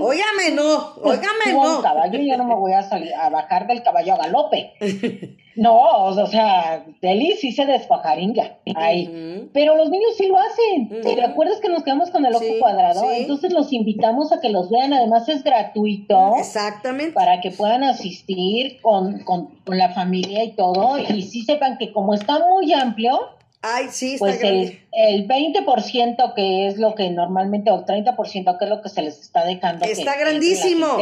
[0.00, 1.76] óigame no, óigame no.
[1.76, 4.72] Un caballo, yo no me voy a salir a bajar del caballo a galope.
[5.58, 9.48] No, o sea, Deli sí se despajaringa ahí.
[9.52, 11.02] Pero los niños sí lo hacen.
[11.02, 13.10] ¿Te acuerdas que nos quedamos con el ojo cuadrado?
[13.10, 14.92] Entonces los invitamos a que los vean.
[14.92, 16.36] Además es gratuito.
[16.38, 17.12] Exactamente.
[17.12, 20.96] Para que puedan asistir con, con, con la familia y todo.
[20.96, 23.18] Y sí sepan que como está muy amplio,
[23.60, 28.58] Ay, sí, está pues el, el 20% que es lo que normalmente, o el 30%
[28.58, 29.84] que es lo que se les está dejando.
[29.84, 30.96] Está grandísimo.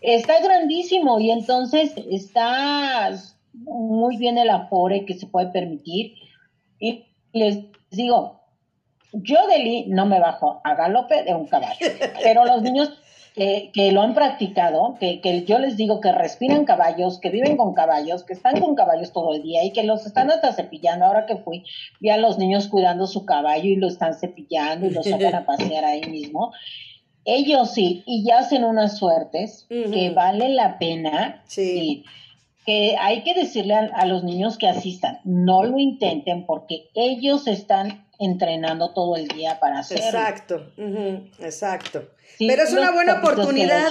[0.00, 3.10] está grandísimo y entonces está
[3.52, 6.14] muy bien el afore que se puede permitir.
[6.80, 7.58] Y les
[7.90, 8.40] digo,
[9.12, 11.86] yo de no me bajo a galope de un caballo,
[12.22, 13.00] pero los niños
[13.36, 17.74] que, lo han practicado, que, que, yo les digo que respiran caballos, que viven con
[17.74, 21.04] caballos, que están con caballos todo el día y que los están hasta cepillando.
[21.04, 21.62] Ahora que fui,
[22.00, 25.44] vi a los niños cuidando su caballo y lo están cepillando y lo sacan a
[25.44, 26.52] pasear ahí mismo.
[27.26, 31.42] Ellos sí, y ya hacen unas suertes que vale la pena.
[31.44, 32.04] Sí.
[32.66, 38.04] Que hay que decirle a, los niños que asistan, no lo intenten porque ellos están
[38.18, 40.04] entrenando todo el día para hacerlo.
[40.04, 40.72] Exacto,
[41.38, 42.08] exacto.
[42.38, 43.88] Pero es una buena oportunidad,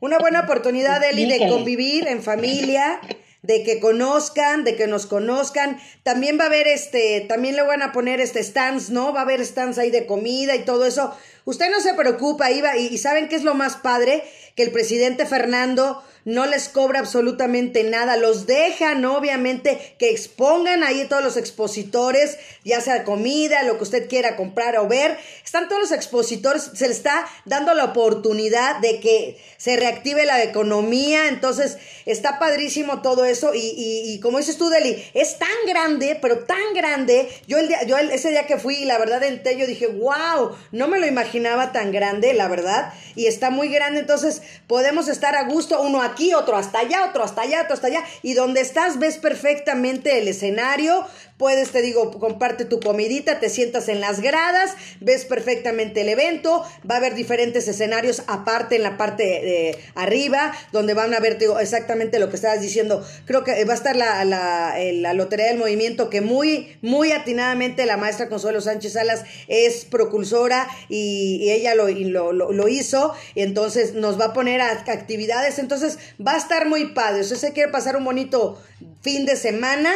[0.00, 2.98] una buena oportunidad, Eli, de convivir en familia,
[3.42, 5.78] de que conozcan, de que nos conozcan.
[6.02, 9.12] También va a haber este, también le van a poner este stands, ¿no?
[9.12, 11.14] Va a haber stands ahí de comida y todo eso.
[11.44, 14.24] Usted no se preocupa, Iba, y, saben qué es lo más padre,
[14.54, 21.06] que el presidente Fernando no les cobra absolutamente nada, los dejan obviamente que expongan ahí
[21.06, 25.82] todos los expositores, ya sea comida, lo que usted quiera comprar o ver, están todos
[25.82, 31.76] los expositores, se les está dando la oportunidad de que se reactive la economía, entonces
[32.06, 36.72] está padrísimo todo eso y, y, como dices tú, Deli, es tan grande, pero tan
[36.74, 40.56] grande, yo, el día, yo ese día que fui, la verdad en yo dije, wow,
[40.72, 45.34] no me lo imaginaba tan grande, la verdad, y está muy grande, entonces podemos estar
[45.34, 48.04] a gusto, uno aquí, otro hasta allá, otro hasta allá, otro hasta allá.
[48.22, 51.04] Y donde estás ves perfectamente el escenario
[51.36, 56.64] puedes, te digo, comparte tu comidita, te sientas en las gradas, ves perfectamente el evento,
[56.88, 61.38] va a haber diferentes escenarios aparte en la parte de arriba, donde van a ver
[61.38, 63.04] digo, exactamente lo que estabas diciendo.
[63.26, 67.86] Creo que va a estar la, la, la Lotería del Movimiento, que muy, muy atinadamente
[67.86, 74.18] la maestra Consuelo Sánchez Salas es propulsora y, ella lo, lo, lo, hizo, entonces nos
[74.18, 77.24] va a poner a actividades, entonces va a estar muy padre.
[77.24, 78.60] Si usted quiere pasar un bonito
[79.02, 79.92] fin de semana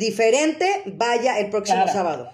[0.00, 2.30] diferente, vaya el próximo sábado.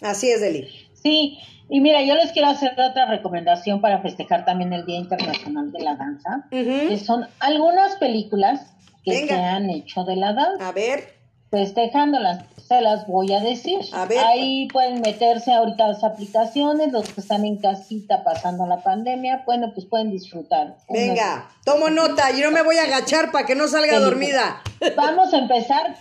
[0.00, 0.68] Así es, Deli.
[1.02, 5.72] Sí, y mira, yo les quiero hacer otra recomendación para festejar también el Día Internacional
[5.72, 8.74] de la Danza, que son algunas películas
[9.04, 10.68] que se han hecho de la danza.
[10.68, 11.14] A ver.
[11.50, 13.78] Festejándolas, se las voy a decir.
[13.92, 14.18] A ver.
[14.18, 19.72] Ahí pueden meterse ahorita las aplicaciones, los que están en casita pasando la pandemia, bueno,
[19.72, 20.76] pues pueden disfrutar.
[20.88, 24.62] Venga, tomo nota, yo no me voy a agachar para que no salga dormida.
[24.96, 25.96] Vamos a empezar,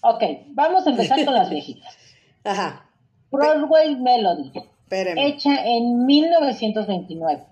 [0.00, 1.96] ok, vamos a empezar con las viejitas.
[2.44, 2.86] Ajá.
[3.30, 4.52] Broadway Melody.
[4.90, 7.44] Hecha en 1929.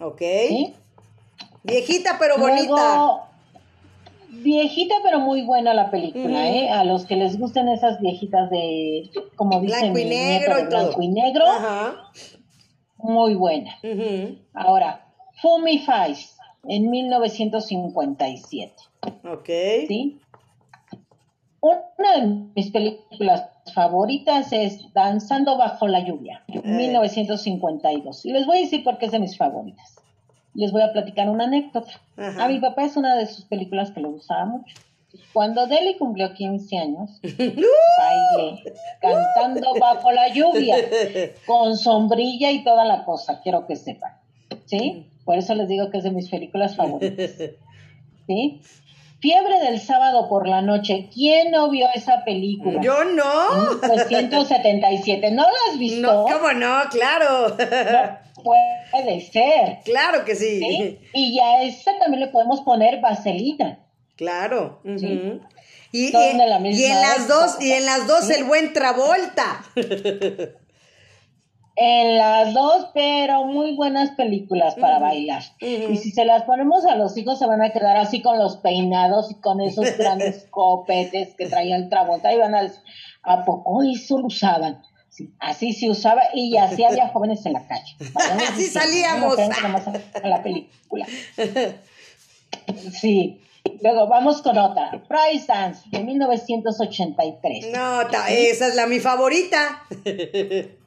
[0.00, 0.20] Ok.
[1.62, 3.26] Viejita pero bonita.
[4.28, 6.70] Viejita pero muy buena la película, ¿eh?
[6.70, 11.02] A los que les gusten esas viejitas de, como dicen, blanco y negro, y blanco
[11.02, 11.46] y negro.
[11.46, 12.10] Ajá.
[12.98, 13.78] Muy buena.
[14.54, 15.06] Ahora,
[15.40, 16.34] Fumi Fice
[16.68, 18.74] en 1957.
[19.24, 19.48] Ok.
[19.88, 20.20] ¿Sí?
[21.60, 23.44] Una de mis películas
[23.74, 28.24] favoritas es Danzando bajo la lluvia, 1952.
[28.24, 28.28] Eh.
[28.28, 29.96] Y les voy a decir por qué es de mis favoritas.
[30.54, 31.92] Les voy a platicar una anécdota.
[32.16, 34.74] A mi papá es una de sus películas que le gustaba mucho.
[35.32, 38.62] Cuando Deli cumplió 15 años, bailé
[39.00, 40.76] cantando bajo la lluvia,
[41.46, 44.12] con sombrilla y toda la cosa, quiero que sepan.
[44.66, 45.06] ¿Sí?
[45.24, 47.30] Por eso les digo que es de mis películas favoritas.
[48.26, 48.60] ¿Sí?
[49.20, 51.10] Fiebre del sábado por la noche.
[51.12, 52.80] ¿Quién no vio esa película?
[52.80, 53.78] Yo no.
[53.82, 55.30] 1977.
[55.30, 56.00] ¿No la has visto?
[56.00, 56.82] No, ¿cómo no?
[56.90, 57.54] Claro.
[58.42, 59.80] puede ser.
[59.84, 60.98] Claro que sí.
[61.12, 63.80] Y a esa también le podemos poner vaselina.
[64.16, 64.80] Claro.
[65.92, 66.38] Y, en
[67.00, 69.64] las dos, y en las dos el buen Travolta.
[71.82, 75.42] En las dos, pero muy buenas películas para bailar.
[75.60, 78.58] Y si se las ponemos a los hijos, se van a quedar así con los
[78.58, 82.34] peinados y con esos grandes copetes que traía el Travolta.
[82.34, 82.82] Y van a decir,
[83.22, 84.82] ¿a poco eso lo usaban?
[85.38, 87.96] así se usaba y así había jóvenes en la calle.
[88.46, 89.38] así salíamos.
[89.38, 91.06] a la película.
[92.92, 93.40] Sí.
[93.82, 95.02] Luego vamos con otra.
[95.08, 97.72] Price Dance de 1983.
[97.72, 99.82] No, esa es la mi favorita.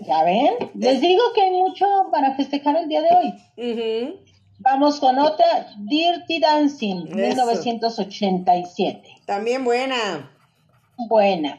[0.00, 0.54] ¿Ya ven?
[0.74, 3.34] Les digo que hay mucho para festejar el día de hoy.
[4.58, 9.08] Vamos con otra, Dirty Dancing, 1987.
[9.26, 10.30] También buena.
[10.96, 11.58] Buena.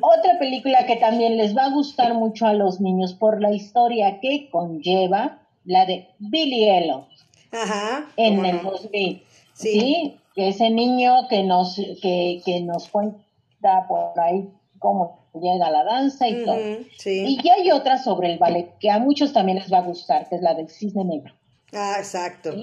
[0.00, 4.20] Otra película que también les va a gustar mucho a los niños por la historia
[4.20, 7.08] que conlleva, la de Billy Elliot.
[7.50, 8.06] Ajá.
[8.16, 9.22] En el 2000.
[9.54, 10.16] Sí.
[10.34, 14.48] Que ese niño que nos, que, que nos cuenta por ahí
[14.84, 16.58] cómo llega la danza y todo.
[17.06, 20.28] Y ya hay otra sobre el ballet que a muchos también les va a gustar,
[20.28, 21.32] que es la del cisne negro.
[21.72, 22.54] Ah, exacto.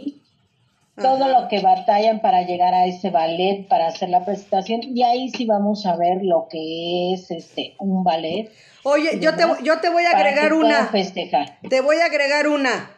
[0.96, 5.30] Todo lo que batallan para llegar a ese ballet, para hacer la presentación, y ahí
[5.30, 8.52] sí vamos a ver lo que es este un ballet.
[8.84, 10.86] Oye, yo te, yo te voy a agregar una.
[10.88, 11.58] Festejar.
[11.68, 12.92] Te voy a agregar una.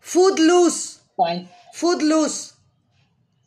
[0.00, 1.00] Footloose.
[1.16, 1.48] ¿Cuál?
[1.72, 2.55] Footloose.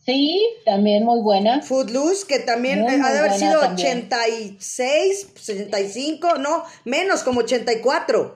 [0.05, 1.61] Sí, también muy buena.
[1.61, 8.35] Footloose, que también ha de haber sido 86, 65, no, menos como 84,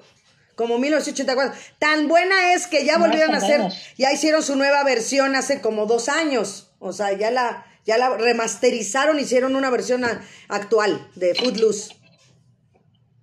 [0.56, 1.60] como 1984.
[1.80, 3.62] Tan buena es que ya volvieron a hacer,
[3.98, 6.70] ya hicieron su nueva versión hace como dos años.
[6.80, 10.04] O sea, ya la, ya la remasterizaron, hicieron una versión
[10.50, 11.96] actual de Footloose.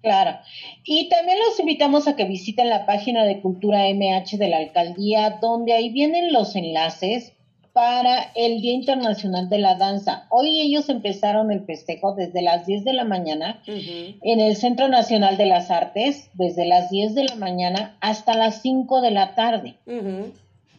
[0.03, 0.39] Claro.
[0.85, 5.39] Y también los invitamos a que visiten la página de Cultura MH de la alcaldía,
[5.43, 7.35] donde ahí vienen los enlaces
[7.73, 10.27] para el Día Internacional de la Danza.
[10.31, 15.37] Hoy ellos empezaron el festejo desde las 10 de la mañana en el Centro Nacional
[15.37, 19.77] de las Artes, desde las 10 de la mañana hasta las 5 de la tarde.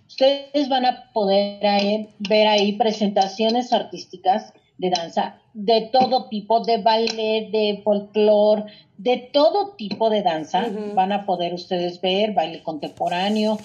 [0.07, 7.49] Ustedes van a poder ver ahí presentaciones artísticas de danza de todo tipo, de baile,
[7.51, 8.65] de folclore,
[8.97, 10.67] de todo tipo de danza.
[10.93, 13.57] Van a poder ustedes ver baile contemporáneo,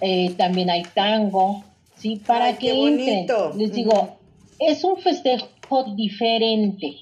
[0.00, 1.64] eh, también hay tango,
[2.02, 2.20] ¿sí?
[2.26, 3.26] Para que entren.
[3.56, 4.16] Les digo,
[4.58, 6.96] es un festejo diferente,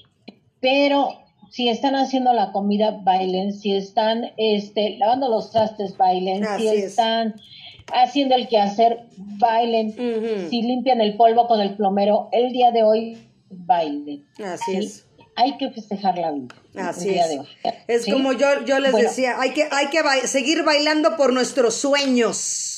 [0.59, 1.09] pero
[1.49, 7.35] si están haciendo la comida, bailen, si están este, lavando los trastes, bailen, si están
[7.93, 9.93] haciendo el quehacer, bailen,
[10.49, 13.17] si limpian el polvo con el plomero, el día de hoy
[13.49, 14.21] baile.
[14.43, 15.05] Así es.
[15.35, 16.55] Hay que festejar la vida.
[16.75, 17.39] Así es.
[17.87, 22.70] Es como yo, yo les decía, hay que, hay que seguir bailando por nuestros sueños.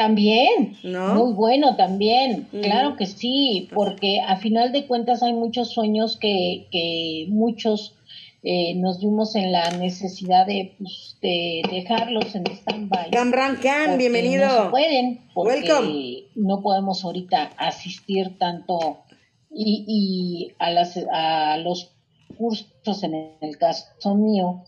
[0.00, 1.14] También, ¿No?
[1.14, 6.68] muy bueno también, claro que sí, porque a final de cuentas hay muchos sueños que,
[6.72, 7.98] que muchos
[8.42, 13.10] eh, nos vimos en la necesidad de, pues, de dejarlos en stand-by.
[13.10, 14.64] Gamran Khan, bienvenido.
[14.64, 19.02] No pueden, porque no podemos ahorita asistir tanto
[19.50, 21.92] y, y a, las, a los
[22.40, 24.64] cursos en el caso mío,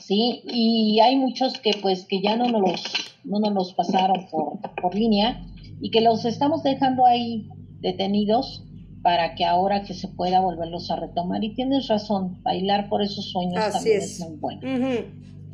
[0.00, 2.82] sí, y hay muchos que pues que ya no nos los,
[3.24, 5.46] no nos los pasaron por, por línea
[5.82, 7.46] y que los estamos dejando ahí
[7.80, 8.64] detenidos
[9.02, 11.44] para que ahora que se pueda volverlos a retomar.
[11.44, 14.18] Y tienes razón, bailar por esos sueños también es.
[14.20, 14.60] muy bueno.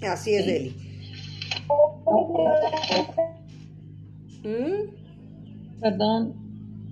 [0.09, 0.77] Así es, Eli.
[4.45, 5.81] ¿Mm?
[5.81, 6.37] Perdón.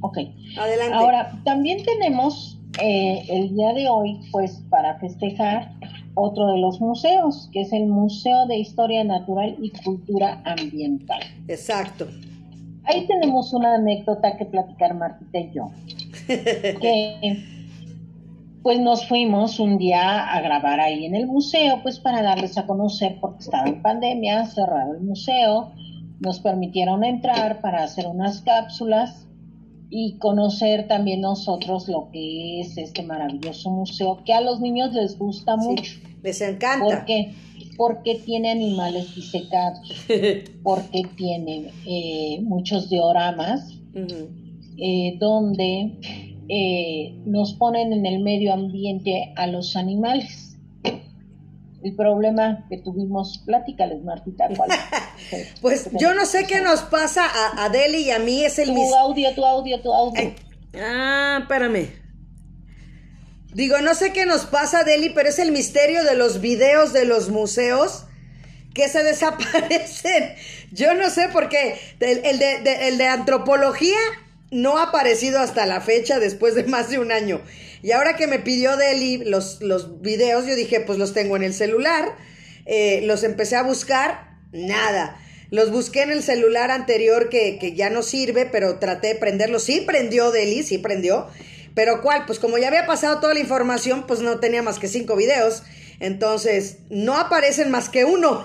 [0.01, 0.19] Ok.
[0.59, 0.95] Adelante.
[0.95, 5.73] Ahora, también tenemos eh, el día de hoy, pues, para festejar
[6.15, 11.21] otro de los museos, que es el Museo de Historia Natural y Cultura Ambiental.
[11.47, 12.09] Exacto.
[12.85, 15.71] Ahí tenemos una anécdota que platicar Martita y yo
[16.27, 17.45] que
[18.63, 22.67] pues nos fuimos un día a grabar ahí en el museo, pues para darles a
[22.67, 25.73] conocer porque estaba en pandemia, cerrado el museo,
[26.21, 29.28] nos permitieron entrar para hacer unas cápsulas
[29.91, 35.19] y conocer también nosotros lo que es este maravilloso museo que a los niños les
[35.19, 35.93] gusta mucho.
[36.23, 36.85] Les encanta.
[36.85, 37.33] ¿Por qué?
[37.77, 40.07] Porque tiene animales disecados,
[40.63, 43.73] porque tiene eh, muchos dioramas,
[44.77, 45.99] eh, donde
[46.49, 50.48] eh, nos ponen en el medio ambiente a los animales.
[51.83, 54.71] El problema que tuvimos, platícales, Martita, ¿cuál?
[55.61, 58.95] pues yo no sé qué nos pasa a Adeli y a mí, es el Tu
[58.95, 60.35] audio, tu audio, tu audio.
[60.75, 61.89] ah, espérame.
[63.55, 67.05] Digo, no sé qué nos pasa, Adeli, pero es el misterio de los videos de
[67.05, 68.07] los museos
[68.75, 70.35] que se desaparecen.
[70.73, 71.79] Yo no sé por qué.
[72.01, 73.99] El, de, el de antropología
[74.51, 77.41] no ha aparecido hasta la fecha después de más de un año.
[77.83, 81.43] Y ahora que me pidió Deli los, los videos, yo dije, pues los tengo en
[81.43, 82.17] el celular.
[82.67, 85.21] Eh, los empecé a buscar, nada.
[85.51, 89.59] Los busqué en el celular anterior que, que, ya no sirve, pero traté de prenderlo.
[89.59, 91.29] Sí prendió Deli, sí prendió.
[91.75, 92.27] Pero ¿cuál?
[92.27, 95.63] Pues como ya había pasado toda la información, pues no tenía más que cinco videos.
[96.01, 98.45] Entonces, no aparecen más que uno,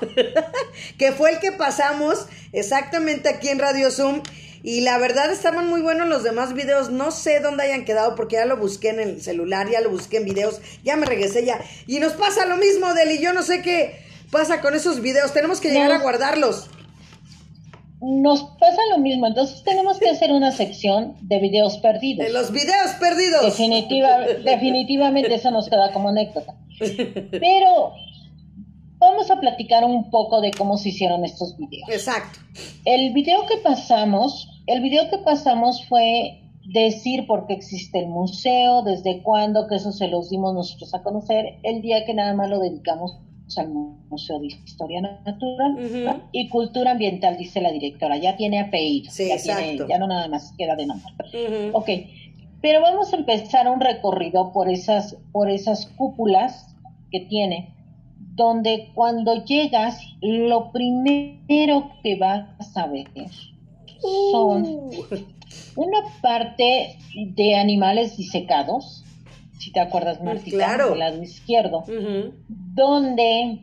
[0.97, 4.21] que fue el que pasamos exactamente aquí en Radio Zoom
[4.63, 6.89] y la verdad estaban muy buenos los demás videos.
[6.89, 10.17] No sé dónde hayan quedado porque ya lo busqué en el celular, ya lo busqué
[10.17, 11.59] en videos, ya me regresé ya.
[11.85, 13.19] Y nos pasa lo mismo, Deli.
[13.19, 13.99] Yo no sé qué
[14.31, 15.33] pasa con esos videos.
[15.33, 16.69] Tenemos que llegar a guardarlos.
[17.99, 19.27] Nos pasa lo mismo.
[19.27, 22.25] Entonces tenemos que hacer una sección de videos perdidos.
[22.25, 23.43] De los videos perdidos.
[23.43, 26.55] Definitiva, definitivamente eso nos queda como anécdota.
[26.79, 27.93] Pero
[28.97, 31.89] vamos a platicar un poco de cómo se hicieron estos videos.
[31.89, 32.39] Exacto.
[32.85, 38.83] El video que pasamos el video que pasamos fue decir por qué existe el museo,
[38.83, 42.49] desde cuándo, que eso se los dimos nosotros a conocer, el día que nada más
[42.49, 43.17] lo dedicamos
[43.57, 49.27] al Museo de Historia Natural y Cultura Ambiental, dice la directora, ya tiene apellido, sí,
[49.27, 49.87] ya, exacto.
[49.87, 51.13] ya no nada más queda de nombre.
[51.73, 51.89] Ok,
[52.61, 56.75] pero vamos a empezar un recorrido por esas, por esas cúpulas
[57.11, 57.75] que tiene,
[58.35, 63.09] donde cuando llegas, lo primero que vas a ver
[64.31, 64.91] son uh.
[65.75, 69.03] una parte de animales disecados,
[69.59, 70.89] si te acuerdas, Martita, claro.
[70.89, 71.83] del lado izquierdo,
[72.75, 73.59] donde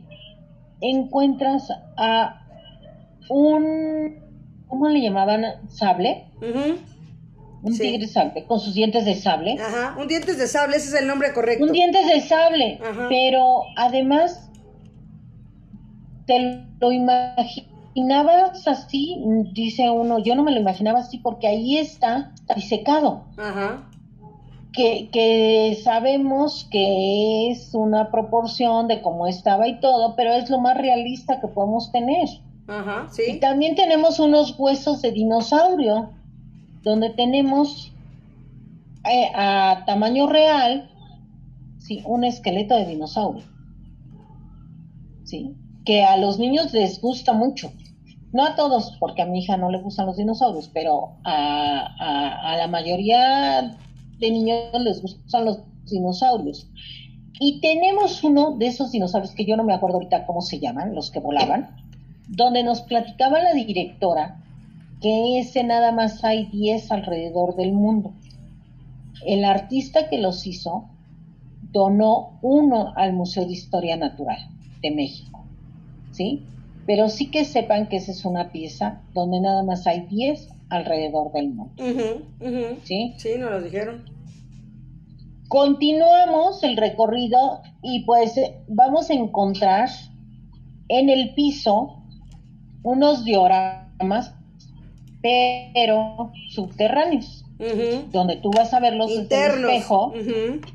[0.81, 1.67] encuentras
[1.97, 2.41] a
[3.29, 4.19] un,
[4.67, 5.45] ¿cómo le llamaban?
[5.69, 6.25] Sable.
[7.63, 9.55] Un tigre sable, con sus dientes de sable.
[9.59, 11.63] Ajá, un dientes de sable, ese es el nombre correcto.
[11.63, 14.49] Un dientes de sable, pero además
[16.25, 19.21] te lo imaginas imaginabas así,
[19.53, 23.25] dice uno, yo no me lo imaginaba así porque ahí está disecado.
[23.37, 23.87] Ajá.
[24.73, 30.59] Que, que sabemos que es una proporción de cómo estaba y todo, pero es lo
[30.59, 32.29] más realista que podemos tener.
[32.67, 33.23] Ajá, sí.
[33.27, 36.11] Y también tenemos unos huesos de dinosaurio,
[36.83, 37.91] donde tenemos
[39.03, 40.89] eh, a tamaño real,
[41.79, 43.43] sí, un esqueleto de dinosaurio.
[45.25, 45.53] Sí,
[45.85, 47.73] que a los niños les gusta mucho.
[48.33, 52.67] No a todos, porque a mi hija no le gustan los dinosaurios, pero a, la
[52.67, 53.77] mayoría
[54.19, 55.59] de niños les gustan los
[55.89, 56.69] dinosaurios.
[57.39, 60.95] Y tenemos uno de esos dinosaurios que yo no me acuerdo ahorita cómo se llaman,
[60.95, 61.75] los que volaban,
[62.29, 64.41] donde nos platicaba la directora
[65.01, 68.13] que ese nada más hay 10 alrededor del mundo.
[69.25, 70.85] el artista que los hizo
[71.71, 74.37] donó uno al Museo de Historia Natural
[74.81, 75.43] de México,
[76.11, 76.43] ¿sí?
[76.85, 81.31] Pero sí que sepan que esa es una pieza donde nada más hay 10 alrededor
[81.31, 81.73] del mundo.
[82.83, 83.13] ¿Sí?
[83.17, 84.05] Sí, nos lo dijeron.
[85.47, 89.89] Continuamos el recorrido y pues vamos a encontrar
[90.87, 92.01] en el piso
[92.83, 94.33] unos dioramas,
[95.21, 97.45] pero subterráneos,
[98.11, 99.57] donde tú vas a verlos Internos.
[99.57, 100.13] en el espejo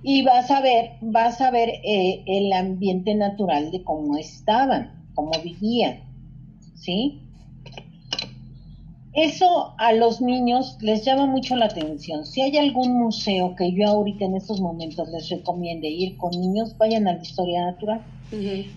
[0.02, 5.32] y vas a ver, vas a ver eh, el ambiente natural de cómo estaban, cómo
[5.42, 5.98] vivían,
[6.76, 7.20] ¿sí?
[9.12, 12.26] Eso a los niños les llama mucho la atención.
[12.26, 16.76] Si hay algún museo que yo ahorita en estos momentos les recomiende ir con niños,
[16.76, 18.02] vayan a la historia natural.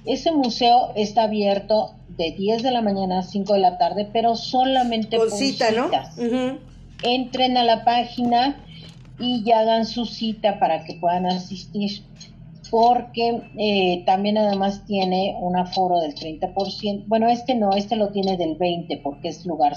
[0.05, 4.35] Ese museo está abierto de 10 de la mañana a 5 de la tarde, pero
[4.37, 5.89] solamente Con cita, ¿no?
[7.03, 8.55] Entren a la página
[9.19, 12.03] y ya hagan su cita para que puedan asistir.
[12.69, 17.05] Porque eh, también además tiene un aforo del 30%.
[17.07, 19.73] Bueno, este no, este lo tiene del 20% porque es lugar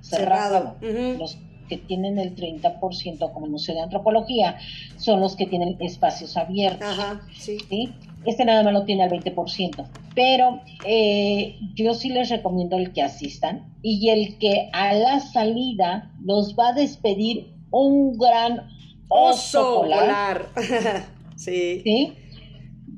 [0.00, 0.76] cerrado.
[0.80, 1.38] Los
[1.68, 4.58] que tienen el 30% como Museo de Antropología
[4.96, 6.86] son los que tienen espacios abiertos.
[6.86, 7.58] Ajá, sí.
[7.68, 7.92] ¿sí?
[8.26, 9.86] Este nada más lo tiene al 20%.
[10.14, 16.12] Pero eh, yo sí les recomiendo el que asistan y el que a la salida
[16.22, 18.68] los va a despedir un gran
[19.08, 21.04] oso, Oso polar, polar.
[21.36, 21.80] sí.
[21.82, 22.12] ¿sí?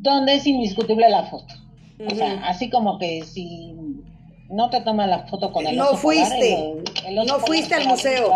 [0.07, 1.53] Donde es indiscutible la foto.
[2.07, 3.75] O sea, así como que si
[4.51, 7.75] no te tomas la foto con el No oso polar, el- el oso No fuiste
[7.75, 8.33] te al museo.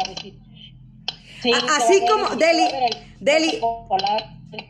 [1.43, 2.65] Sí, así como- Deli,
[3.21, 3.61] Deli.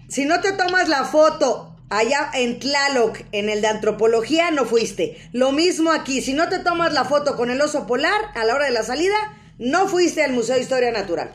[0.08, 5.16] Si no te tomas la foto allá en Tlaloc, en el de antropología, no fuiste.
[5.32, 8.54] Lo mismo aquí, si no te tomas la foto con el oso polar a la
[8.54, 9.16] hora de la salida,
[9.58, 11.32] no fuiste al Museo de Historia Natural.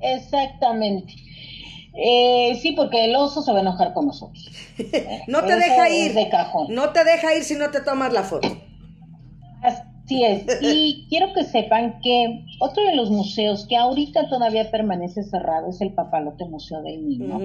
[0.00, 1.14] Exactamente.
[1.94, 4.50] Eh, sí, porque el oso se va a enojar con nosotros.
[5.28, 6.14] No te Eso deja ir.
[6.14, 6.66] de cajón.
[6.74, 8.48] No te deja ir si no te tomas la foto.
[9.62, 10.44] Así es.
[10.62, 15.80] Y quiero que sepan que otro de los museos que ahorita todavía permanece cerrado es
[15.80, 17.38] el Papalote Museo del Niño.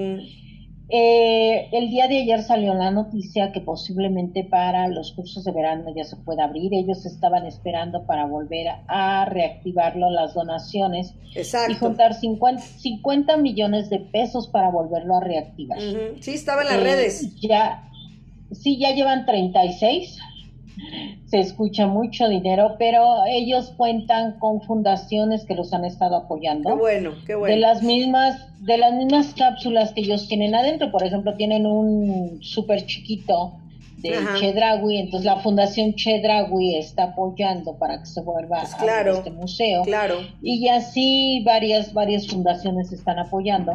[0.89, 5.83] Eh, el día de ayer salió la noticia que posiblemente para los cursos de verano
[5.93, 6.73] ya se pueda abrir.
[6.73, 11.75] Ellos estaban esperando para volver a reactivarlo las donaciones y Exacto.
[11.79, 15.79] juntar 50, 50 millones de pesos para volverlo a reactivar.
[16.21, 17.35] Sí, estaba en las Eh, redes.
[17.41, 17.83] Ya,
[18.51, 20.17] sí, ya llevan 36.
[21.25, 26.69] Se escucha mucho dinero, pero ellos cuentan con fundaciones que los han estado apoyando.
[26.69, 27.55] Qué bueno, qué De bueno.
[27.57, 32.85] las mismas, de las mismas cápsulas que ellos tienen adentro, por ejemplo, tienen un súper
[32.85, 33.53] chiquito
[33.97, 34.35] de Ajá.
[34.39, 39.31] Chedraui, entonces la Fundación Chedraui está apoyando para que se vuelva Pues a claro, este
[39.31, 39.81] museo.
[39.83, 40.19] Claro.
[40.41, 43.73] Y así varias, varias fundaciones están apoyando.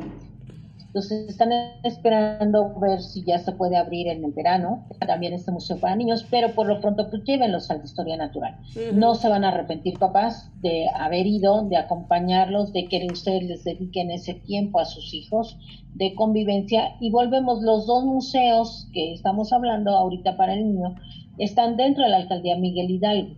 [0.95, 1.51] Entonces están
[1.85, 6.27] esperando ver si ya se puede abrir en el verano, también este museo para niños,
[6.31, 8.59] pero por lo pronto pues llévenlos a la historia natural.
[8.93, 13.65] No se van a arrepentir papás de haber ido, de acompañarlos, de que ustedes les
[13.65, 15.57] dediquen ese tiempo a sus hijos
[15.95, 20.97] de convivencia y volvemos los dos museos que estamos hablando ahorita para el niño
[21.39, 23.35] están dentro de la alcaldía Miguel Hidalgo.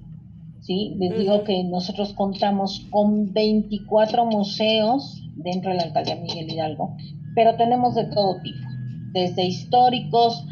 [0.60, 0.94] ¿sí?
[0.98, 6.96] Les digo que nosotros contamos con 24 museos dentro de la alcaldía Miguel Hidalgo,
[7.34, 8.66] pero tenemos de todo tipo,
[9.12, 10.44] desde históricos,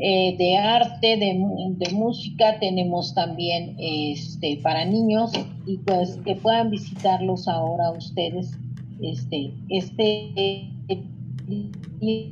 [0.00, 1.44] eh, de arte, de,
[1.76, 5.32] de música, tenemos también este para niños
[5.66, 8.52] y pues que puedan visitarlos ahora ustedes.
[9.00, 10.70] Este, este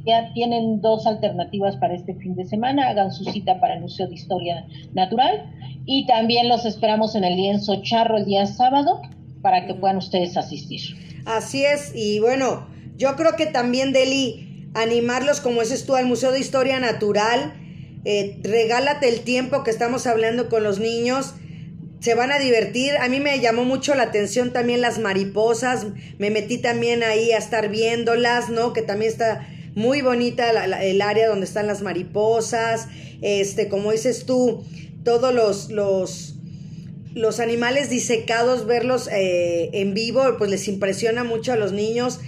[0.05, 2.89] ya tienen dos alternativas para este fin de semana.
[2.89, 5.51] Hagan su cita para el Museo de Historia Natural
[5.87, 9.01] y también los esperamos en el lienzo charro el día sábado
[9.43, 10.81] para que puedan ustedes asistir.
[11.25, 12.67] Así es, y bueno,
[12.97, 17.55] yo creo que también, Deli, animarlos, como dices tú, al Museo de Historia Natural.
[18.05, 21.35] Eh, regálate el tiempo que estamos hablando con los niños.
[22.01, 22.97] Se van a divertir.
[22.99, 25.87] A mí me llamó mucho la atención también las mariposas.
[26.19, 28.73] Me metí también ahí a estar viéndolas, ¿no?
[28.73, 32.89] Que también está muy bonita el área donde están las mariposas.
[33.23, 34.65] Este, como dices tú,
[35.05, 36.37] todos los, los,
[37.15, 42.21] los animales disecados, verlos eh, en vivo, pues les impresiona mucho a los niños.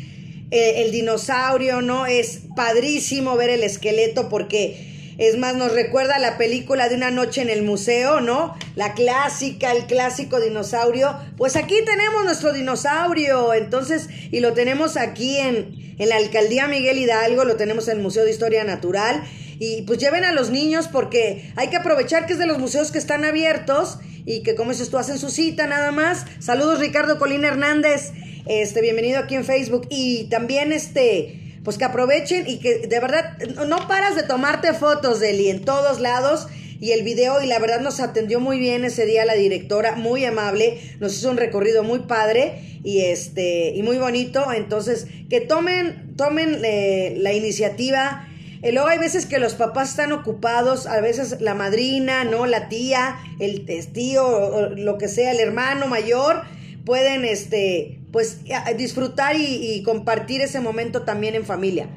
[0.51, 2.07] Eh, el dinosaurio, ¿no?
[2.07, 7.43] Es padrísimo ver el esqueleto porque es más, nos recuerda la película de una noche
[7.43, 8.55] en el museo, ¿no?
[8.77, 11.19] La clásica, el clásico dinosaurio.
[11.37, 16.99] Pues aquí tenemos nuestro dinosaurio, entonces, y lo tenemos aquí en, en la alcaldía Miguel
[16.99, 19.25] Hidalgo, lo tenemos en el Museo de Historia Natural.
[19.59, 22.93] Y pues lleven a los niños porque hay que aprovechar que es de los museos
[22.93, 26.27] que están abiertos y que como dices tú hacen su cita nada más.
[26.39, 28.13] Saludos Ricardo Colín Hernández.
[28.49, 29.87] Este, bienvenido aquí en Facebook.
[29.91, 33.39] Y también, este, pues que aprovechen y que de verdad
[33.69, 36.49] no paras de tomarte fotos, Deli, en todos lados
[36.81, 40.25] y el video y la verdad nos atendió muy bien ese día la directora, muy
[40.25, 46.15] amable, nos hizo un recorrido muy padre y este y muy bonito, entonces que tomen
[46.17, 48.29] tomen eh, la iniciativa.
[48.63, 52.69] Eh, luego hay veces que los papás están ocupados, a veces la madrina, no la
[52.69, 56.43] tía, el tío, lo que sea, el hermano mayor,
[56.85, 58.45] pueden este pues
[58.77, 61.89] disfrutar y compartir ese momento también en familia.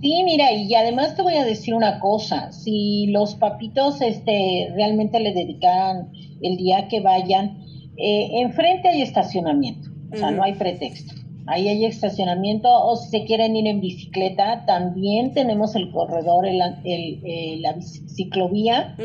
[0.00, 5.18] Sí, mira, y además te voy a decir una cosa, si los papitos este, realmente
[5.18, 6.12] le dedican
[6.42, 7.64] el día que vayan,
[7.96, 11.14] eh, enfrente hay estacionamiento, o sea, no hay pretexto.
[11.46, 16.60] Ahí hay estacionamiento o si se quieren ir en bicicleta, también tenemos el corredor, el,
[16.84, 18.96] eh, la ciclovía.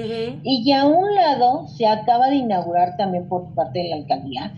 [0.43, 4.53] Y ya a un lado se acaba de inaugurar también por parte de la alcaldía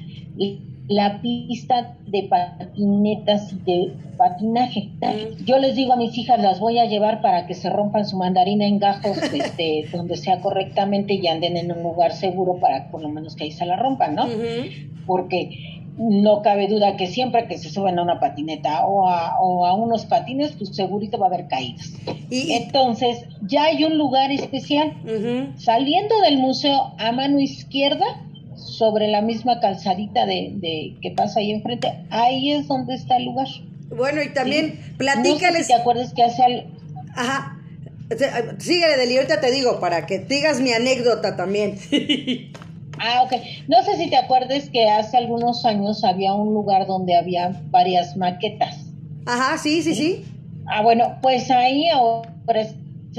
[0.87, 4.89] la pista de patinetas y de patinaje.
[5.45, 8.17] Yo les digo a mis hijas, las voy a llevar para que se rompan su
[8.17, 13.01] mandarina en gajos este, donde sea correctamente y anden en un lugar seguro para por
[13.01, 14.27] lo menos que ahí se la rompan, ¿no?
[15.05, 19.65] Porque no cabe duda que siempre que se suben a una patineta o a, o
[19.65, 21.93] a unos patines, pues segurito va a haber caídas.
[22.29, 24.93] Y, Entonces, ya hay un lugar especial.
[25.57, 28.05] Saliendo del museo a mano izquierda,
[28.55, 33.25] sobre la misma calzadita de, de, que pasa ahí enfrente, ahí es donde está el
[33.25, 33.47] lugar.
[33.95, 35.67] Bueno, y también platícales.
[35.67, 36.67] te acuerdas que hace.
[37.15, 37.59] Ajá.
[38.59, 41.77] Síguele, Deli, ahorita te digo, para que digas mi anécdota también.
[43.03, 43.33] ah, ok.
[43.67, 48.15] No sé si te acuerdas que hace algunos años había un lugar donde había varias
[48.17, 48.85] maquetas.
[49.25, 50.25] Ajá, sí, sí, sí.
[50.67, 52.29] Ah, bueno, pues ahí ahora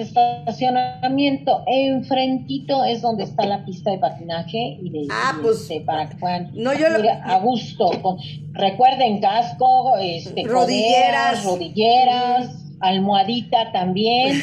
[0.02, 6.08] estacionamiento enfrentito es donde está la pista de patinaje y de ah, pues, este, para
[6.08, 6.86] que puedan no, yo
[7.24, 8.18] a gusto con,
[8.52, 14.42] recuerden casco este rodilleras rodilleras almohadita también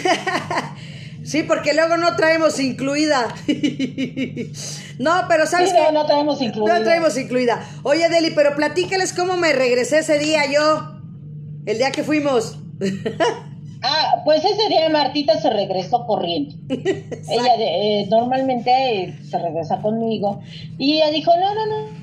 [1.23, 3.33] sí porque luego no traemos incluida.
[4.99, 6.77] No pero sabes que no traemos incluida.
[6.77, 7.67] no traemos incluida.
[7.81, 11.01] Oye Deli pero platícales cómo me regresé ese día yo
[11.65, 12.59] el día que fuimos.
[13.83, 16.55] Ah, pues ese día Martita se regresó corriendo.
[16.69, 20.39] ella eh, normalmente se regresa conmigo.
[20.77, 22.00] Y ella dijo, no, no, no,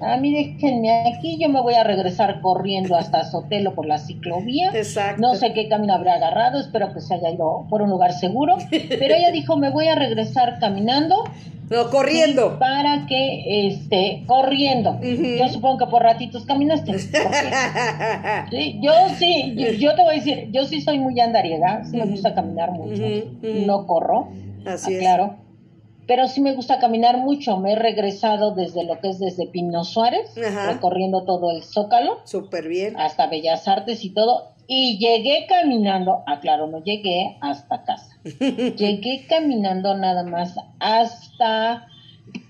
[0.00, 4.70] a mí déjenme aquí, yo me voy a regresar corriendo hasta Sotelo por la ciclovía.
[4.72, 5.20] Exacto.
[5.20, 8.56] No sé qué camino habrá agarrado, espero que se haya ido por un lugar seguro.
[8.70, 11.24] Pero ella dijo, me voy a regresar caminando.
[11.68, 12.58] No, corriendo.
[12.58, 14.98] Para que, este, corriendo.
[15.02, 16.98] Yo supongo que por ratitos caminaste.
[18.50, 22.06] sí, yo sí, yo, te voy a decir, yo sí soy muy andariega, sí me
[22.06, 23.02] gusta caminar mucho.
[23.42, 24.28] No corro.
[24.66, 25.00] Así es.
[25.00, 25.49] Claro
[26.10, 27.56] pero sí me gusta caminar mucho.
[27.58, 32.18] Me he regresado desde lo que es desde Pino Suárez, recorriendo todo el Zócalo.
[32.24, 32.98] Súper bien.
[32.98, 34.56] Hasta Bellas Artes y todo.
[34.66, 38.18] Y llegué caminando, aclaro, no llegué hasta casa.
[38.24, 41.86] llegué caminando nada más hasta,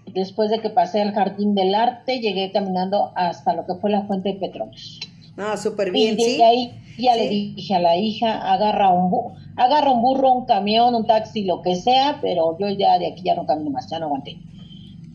[0.06, 4.06] después de que pasé al Jardín del Arte, llegué caminando hasta lo que fue la
[4.06, 5.00] Fuente de Petróleos.
[5.40, 6.42] Ah, súper bien, y sí.
[6.42, 11.06] ahí ya le dije a la hija, agarra un, agarra un burro, un camión, un
[11.06, 14.06] taxi, lo que sea, pero yo ya de aquí ya no camino más, ya no
[14.06, 14.36] aguanté.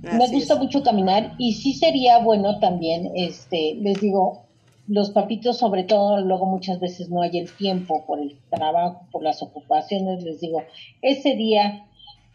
[0.01, 4.43] Me gusta mucho caminar y sí sería bueno también, este, les digo,
[4.87, 9.23] los papitos sobre todo, luego muchas veces no hay el tiempo por el trabajo, por
[9.23, 10.61] las ocupaciones, les digo,
[11.01, 11.85] ese día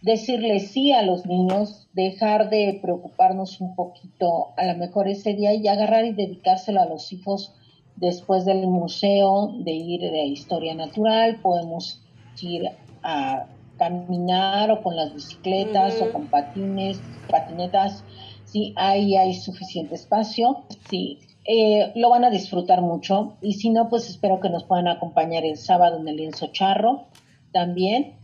[0.02, 5.54] decirle sí a los niños, dejar de preocuparnos un poquito, a lo mejor ese día
[5.54, 7.54] y agarrar y dedicárselo a los hijos
[8.00, 12.00] Después del museo de ir de historia natural, podemos
[12.40, 12.64] ir
[13.02, 13.46] a
[13.78, 18.02] caminar o con las bicicletas o con patines, patinetas.
[18.44, 20.64] Sí, ahí hay suficiente espacio.
[20.88, 23.34] Sí, eh, lo van a disfrutar mucho.
[23.42, 27.06] Y si no, pues espero que nos puedan acompañar el sábado en el lienzo charro
[27.52, 28.14] también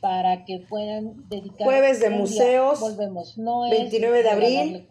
[0.00, 3.38] para que puedan dedicar jueves de museos volvemos.
[3.38, 4.86] No 29 de abril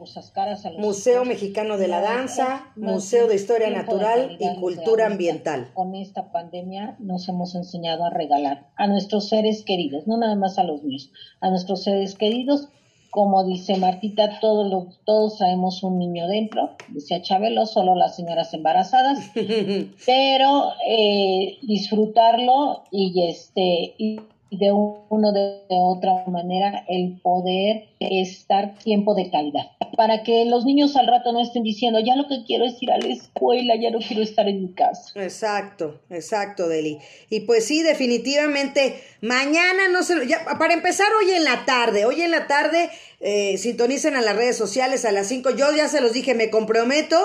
[0.77, 5.71] Museo Mexicano de la Danza Museo de Historia Natural y Cultura Ambiental.
[5.73, 10.57] Con esta pandemia nos hemos enseñado a regalar a nuestros seres queridos no nada más
[10.57, 12.69] a los niños a nuestros seres queridos.
[13.11, 19.31] Como dice Martita, todos, todos traemos un niño dentro, decía Chabelo, solo las señoras embarazadas,
[20.05, 24.19] pero eh, disfrutarlo y este y
[24.51, 29.63] de uno de, otra manera el poder estar tiempo de calidad.
[29.97, 32.91] Para que los niños al rato no estén diciendo ya lo que quiero es ir
[32.91, 36.99] a la escuela ya no quiero estar en mi casa exacto exacto Deli.
[37.29, 42.21] Y pues sí definitivamente mañana no se ya, para empezar hoy en la tarde hoy
[42.21, 42.89] en la tarde
[43.21, 46.49] eh, sintonicen a las redes sociales a las 5 yo ya se los dije me
[46.49, 47.17] comprometo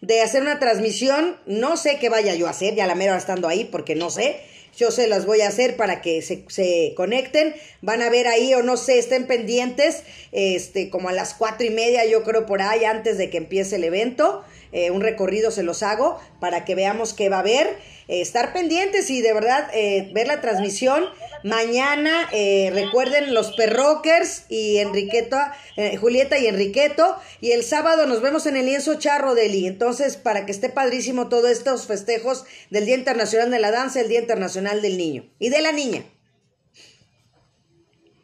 [0.00, 3.48] de hacer una transmisión no sé qué vaya yo a hacer ya la mera estando
[3.48, 4.40] ahí porque no sé
[4.76, 7.54] yo se las voy a hacer para que se, se, conecten.
[7.80, 10.02] Van a ver ahí o no sé, estén pendientes,
[10.32, 13.76] este, como a las cuatro y media, yo creo por ahí, antes de que empiece
[13.76, 14.44] el evento.
[14.74, 17.78] Eh, un recorrido se los hago para que veamos qué va a haber.
[18.08, 21.04] Eh, estar pendientes y de verdad eh, ver la transmisión.
[21.44, 22.28] Mañana
[22.72, 25.54] recuerden los perrockers y Enriqueta,
[26.00, 27.16] Julieta y Enriqueto.
[27.42, 29.66] Y el sábado nos vemos en el lienzo charro Deli.
[29.66, 34.08] Entonces, para que esté padrísimo todos estos festejos del Día Internacional de la Danza, el
[34.08, 36.04] Día Internacional del Niño y de la Niña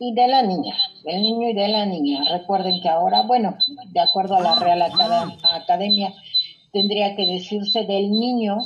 [0.02, 0.74] y de la niña,
[1.04, 2.24] del niño y de la niña.
[2.32, 3.54] Recuerden que ahora, bueno,
[3.92, 6.14] de acuerdo a la Real Academia,
[6.72, 8.58] tendría que decirse del niño,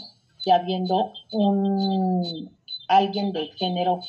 [0.44, 2.50] ya viendo un
[2.88, 4.00] alguien de género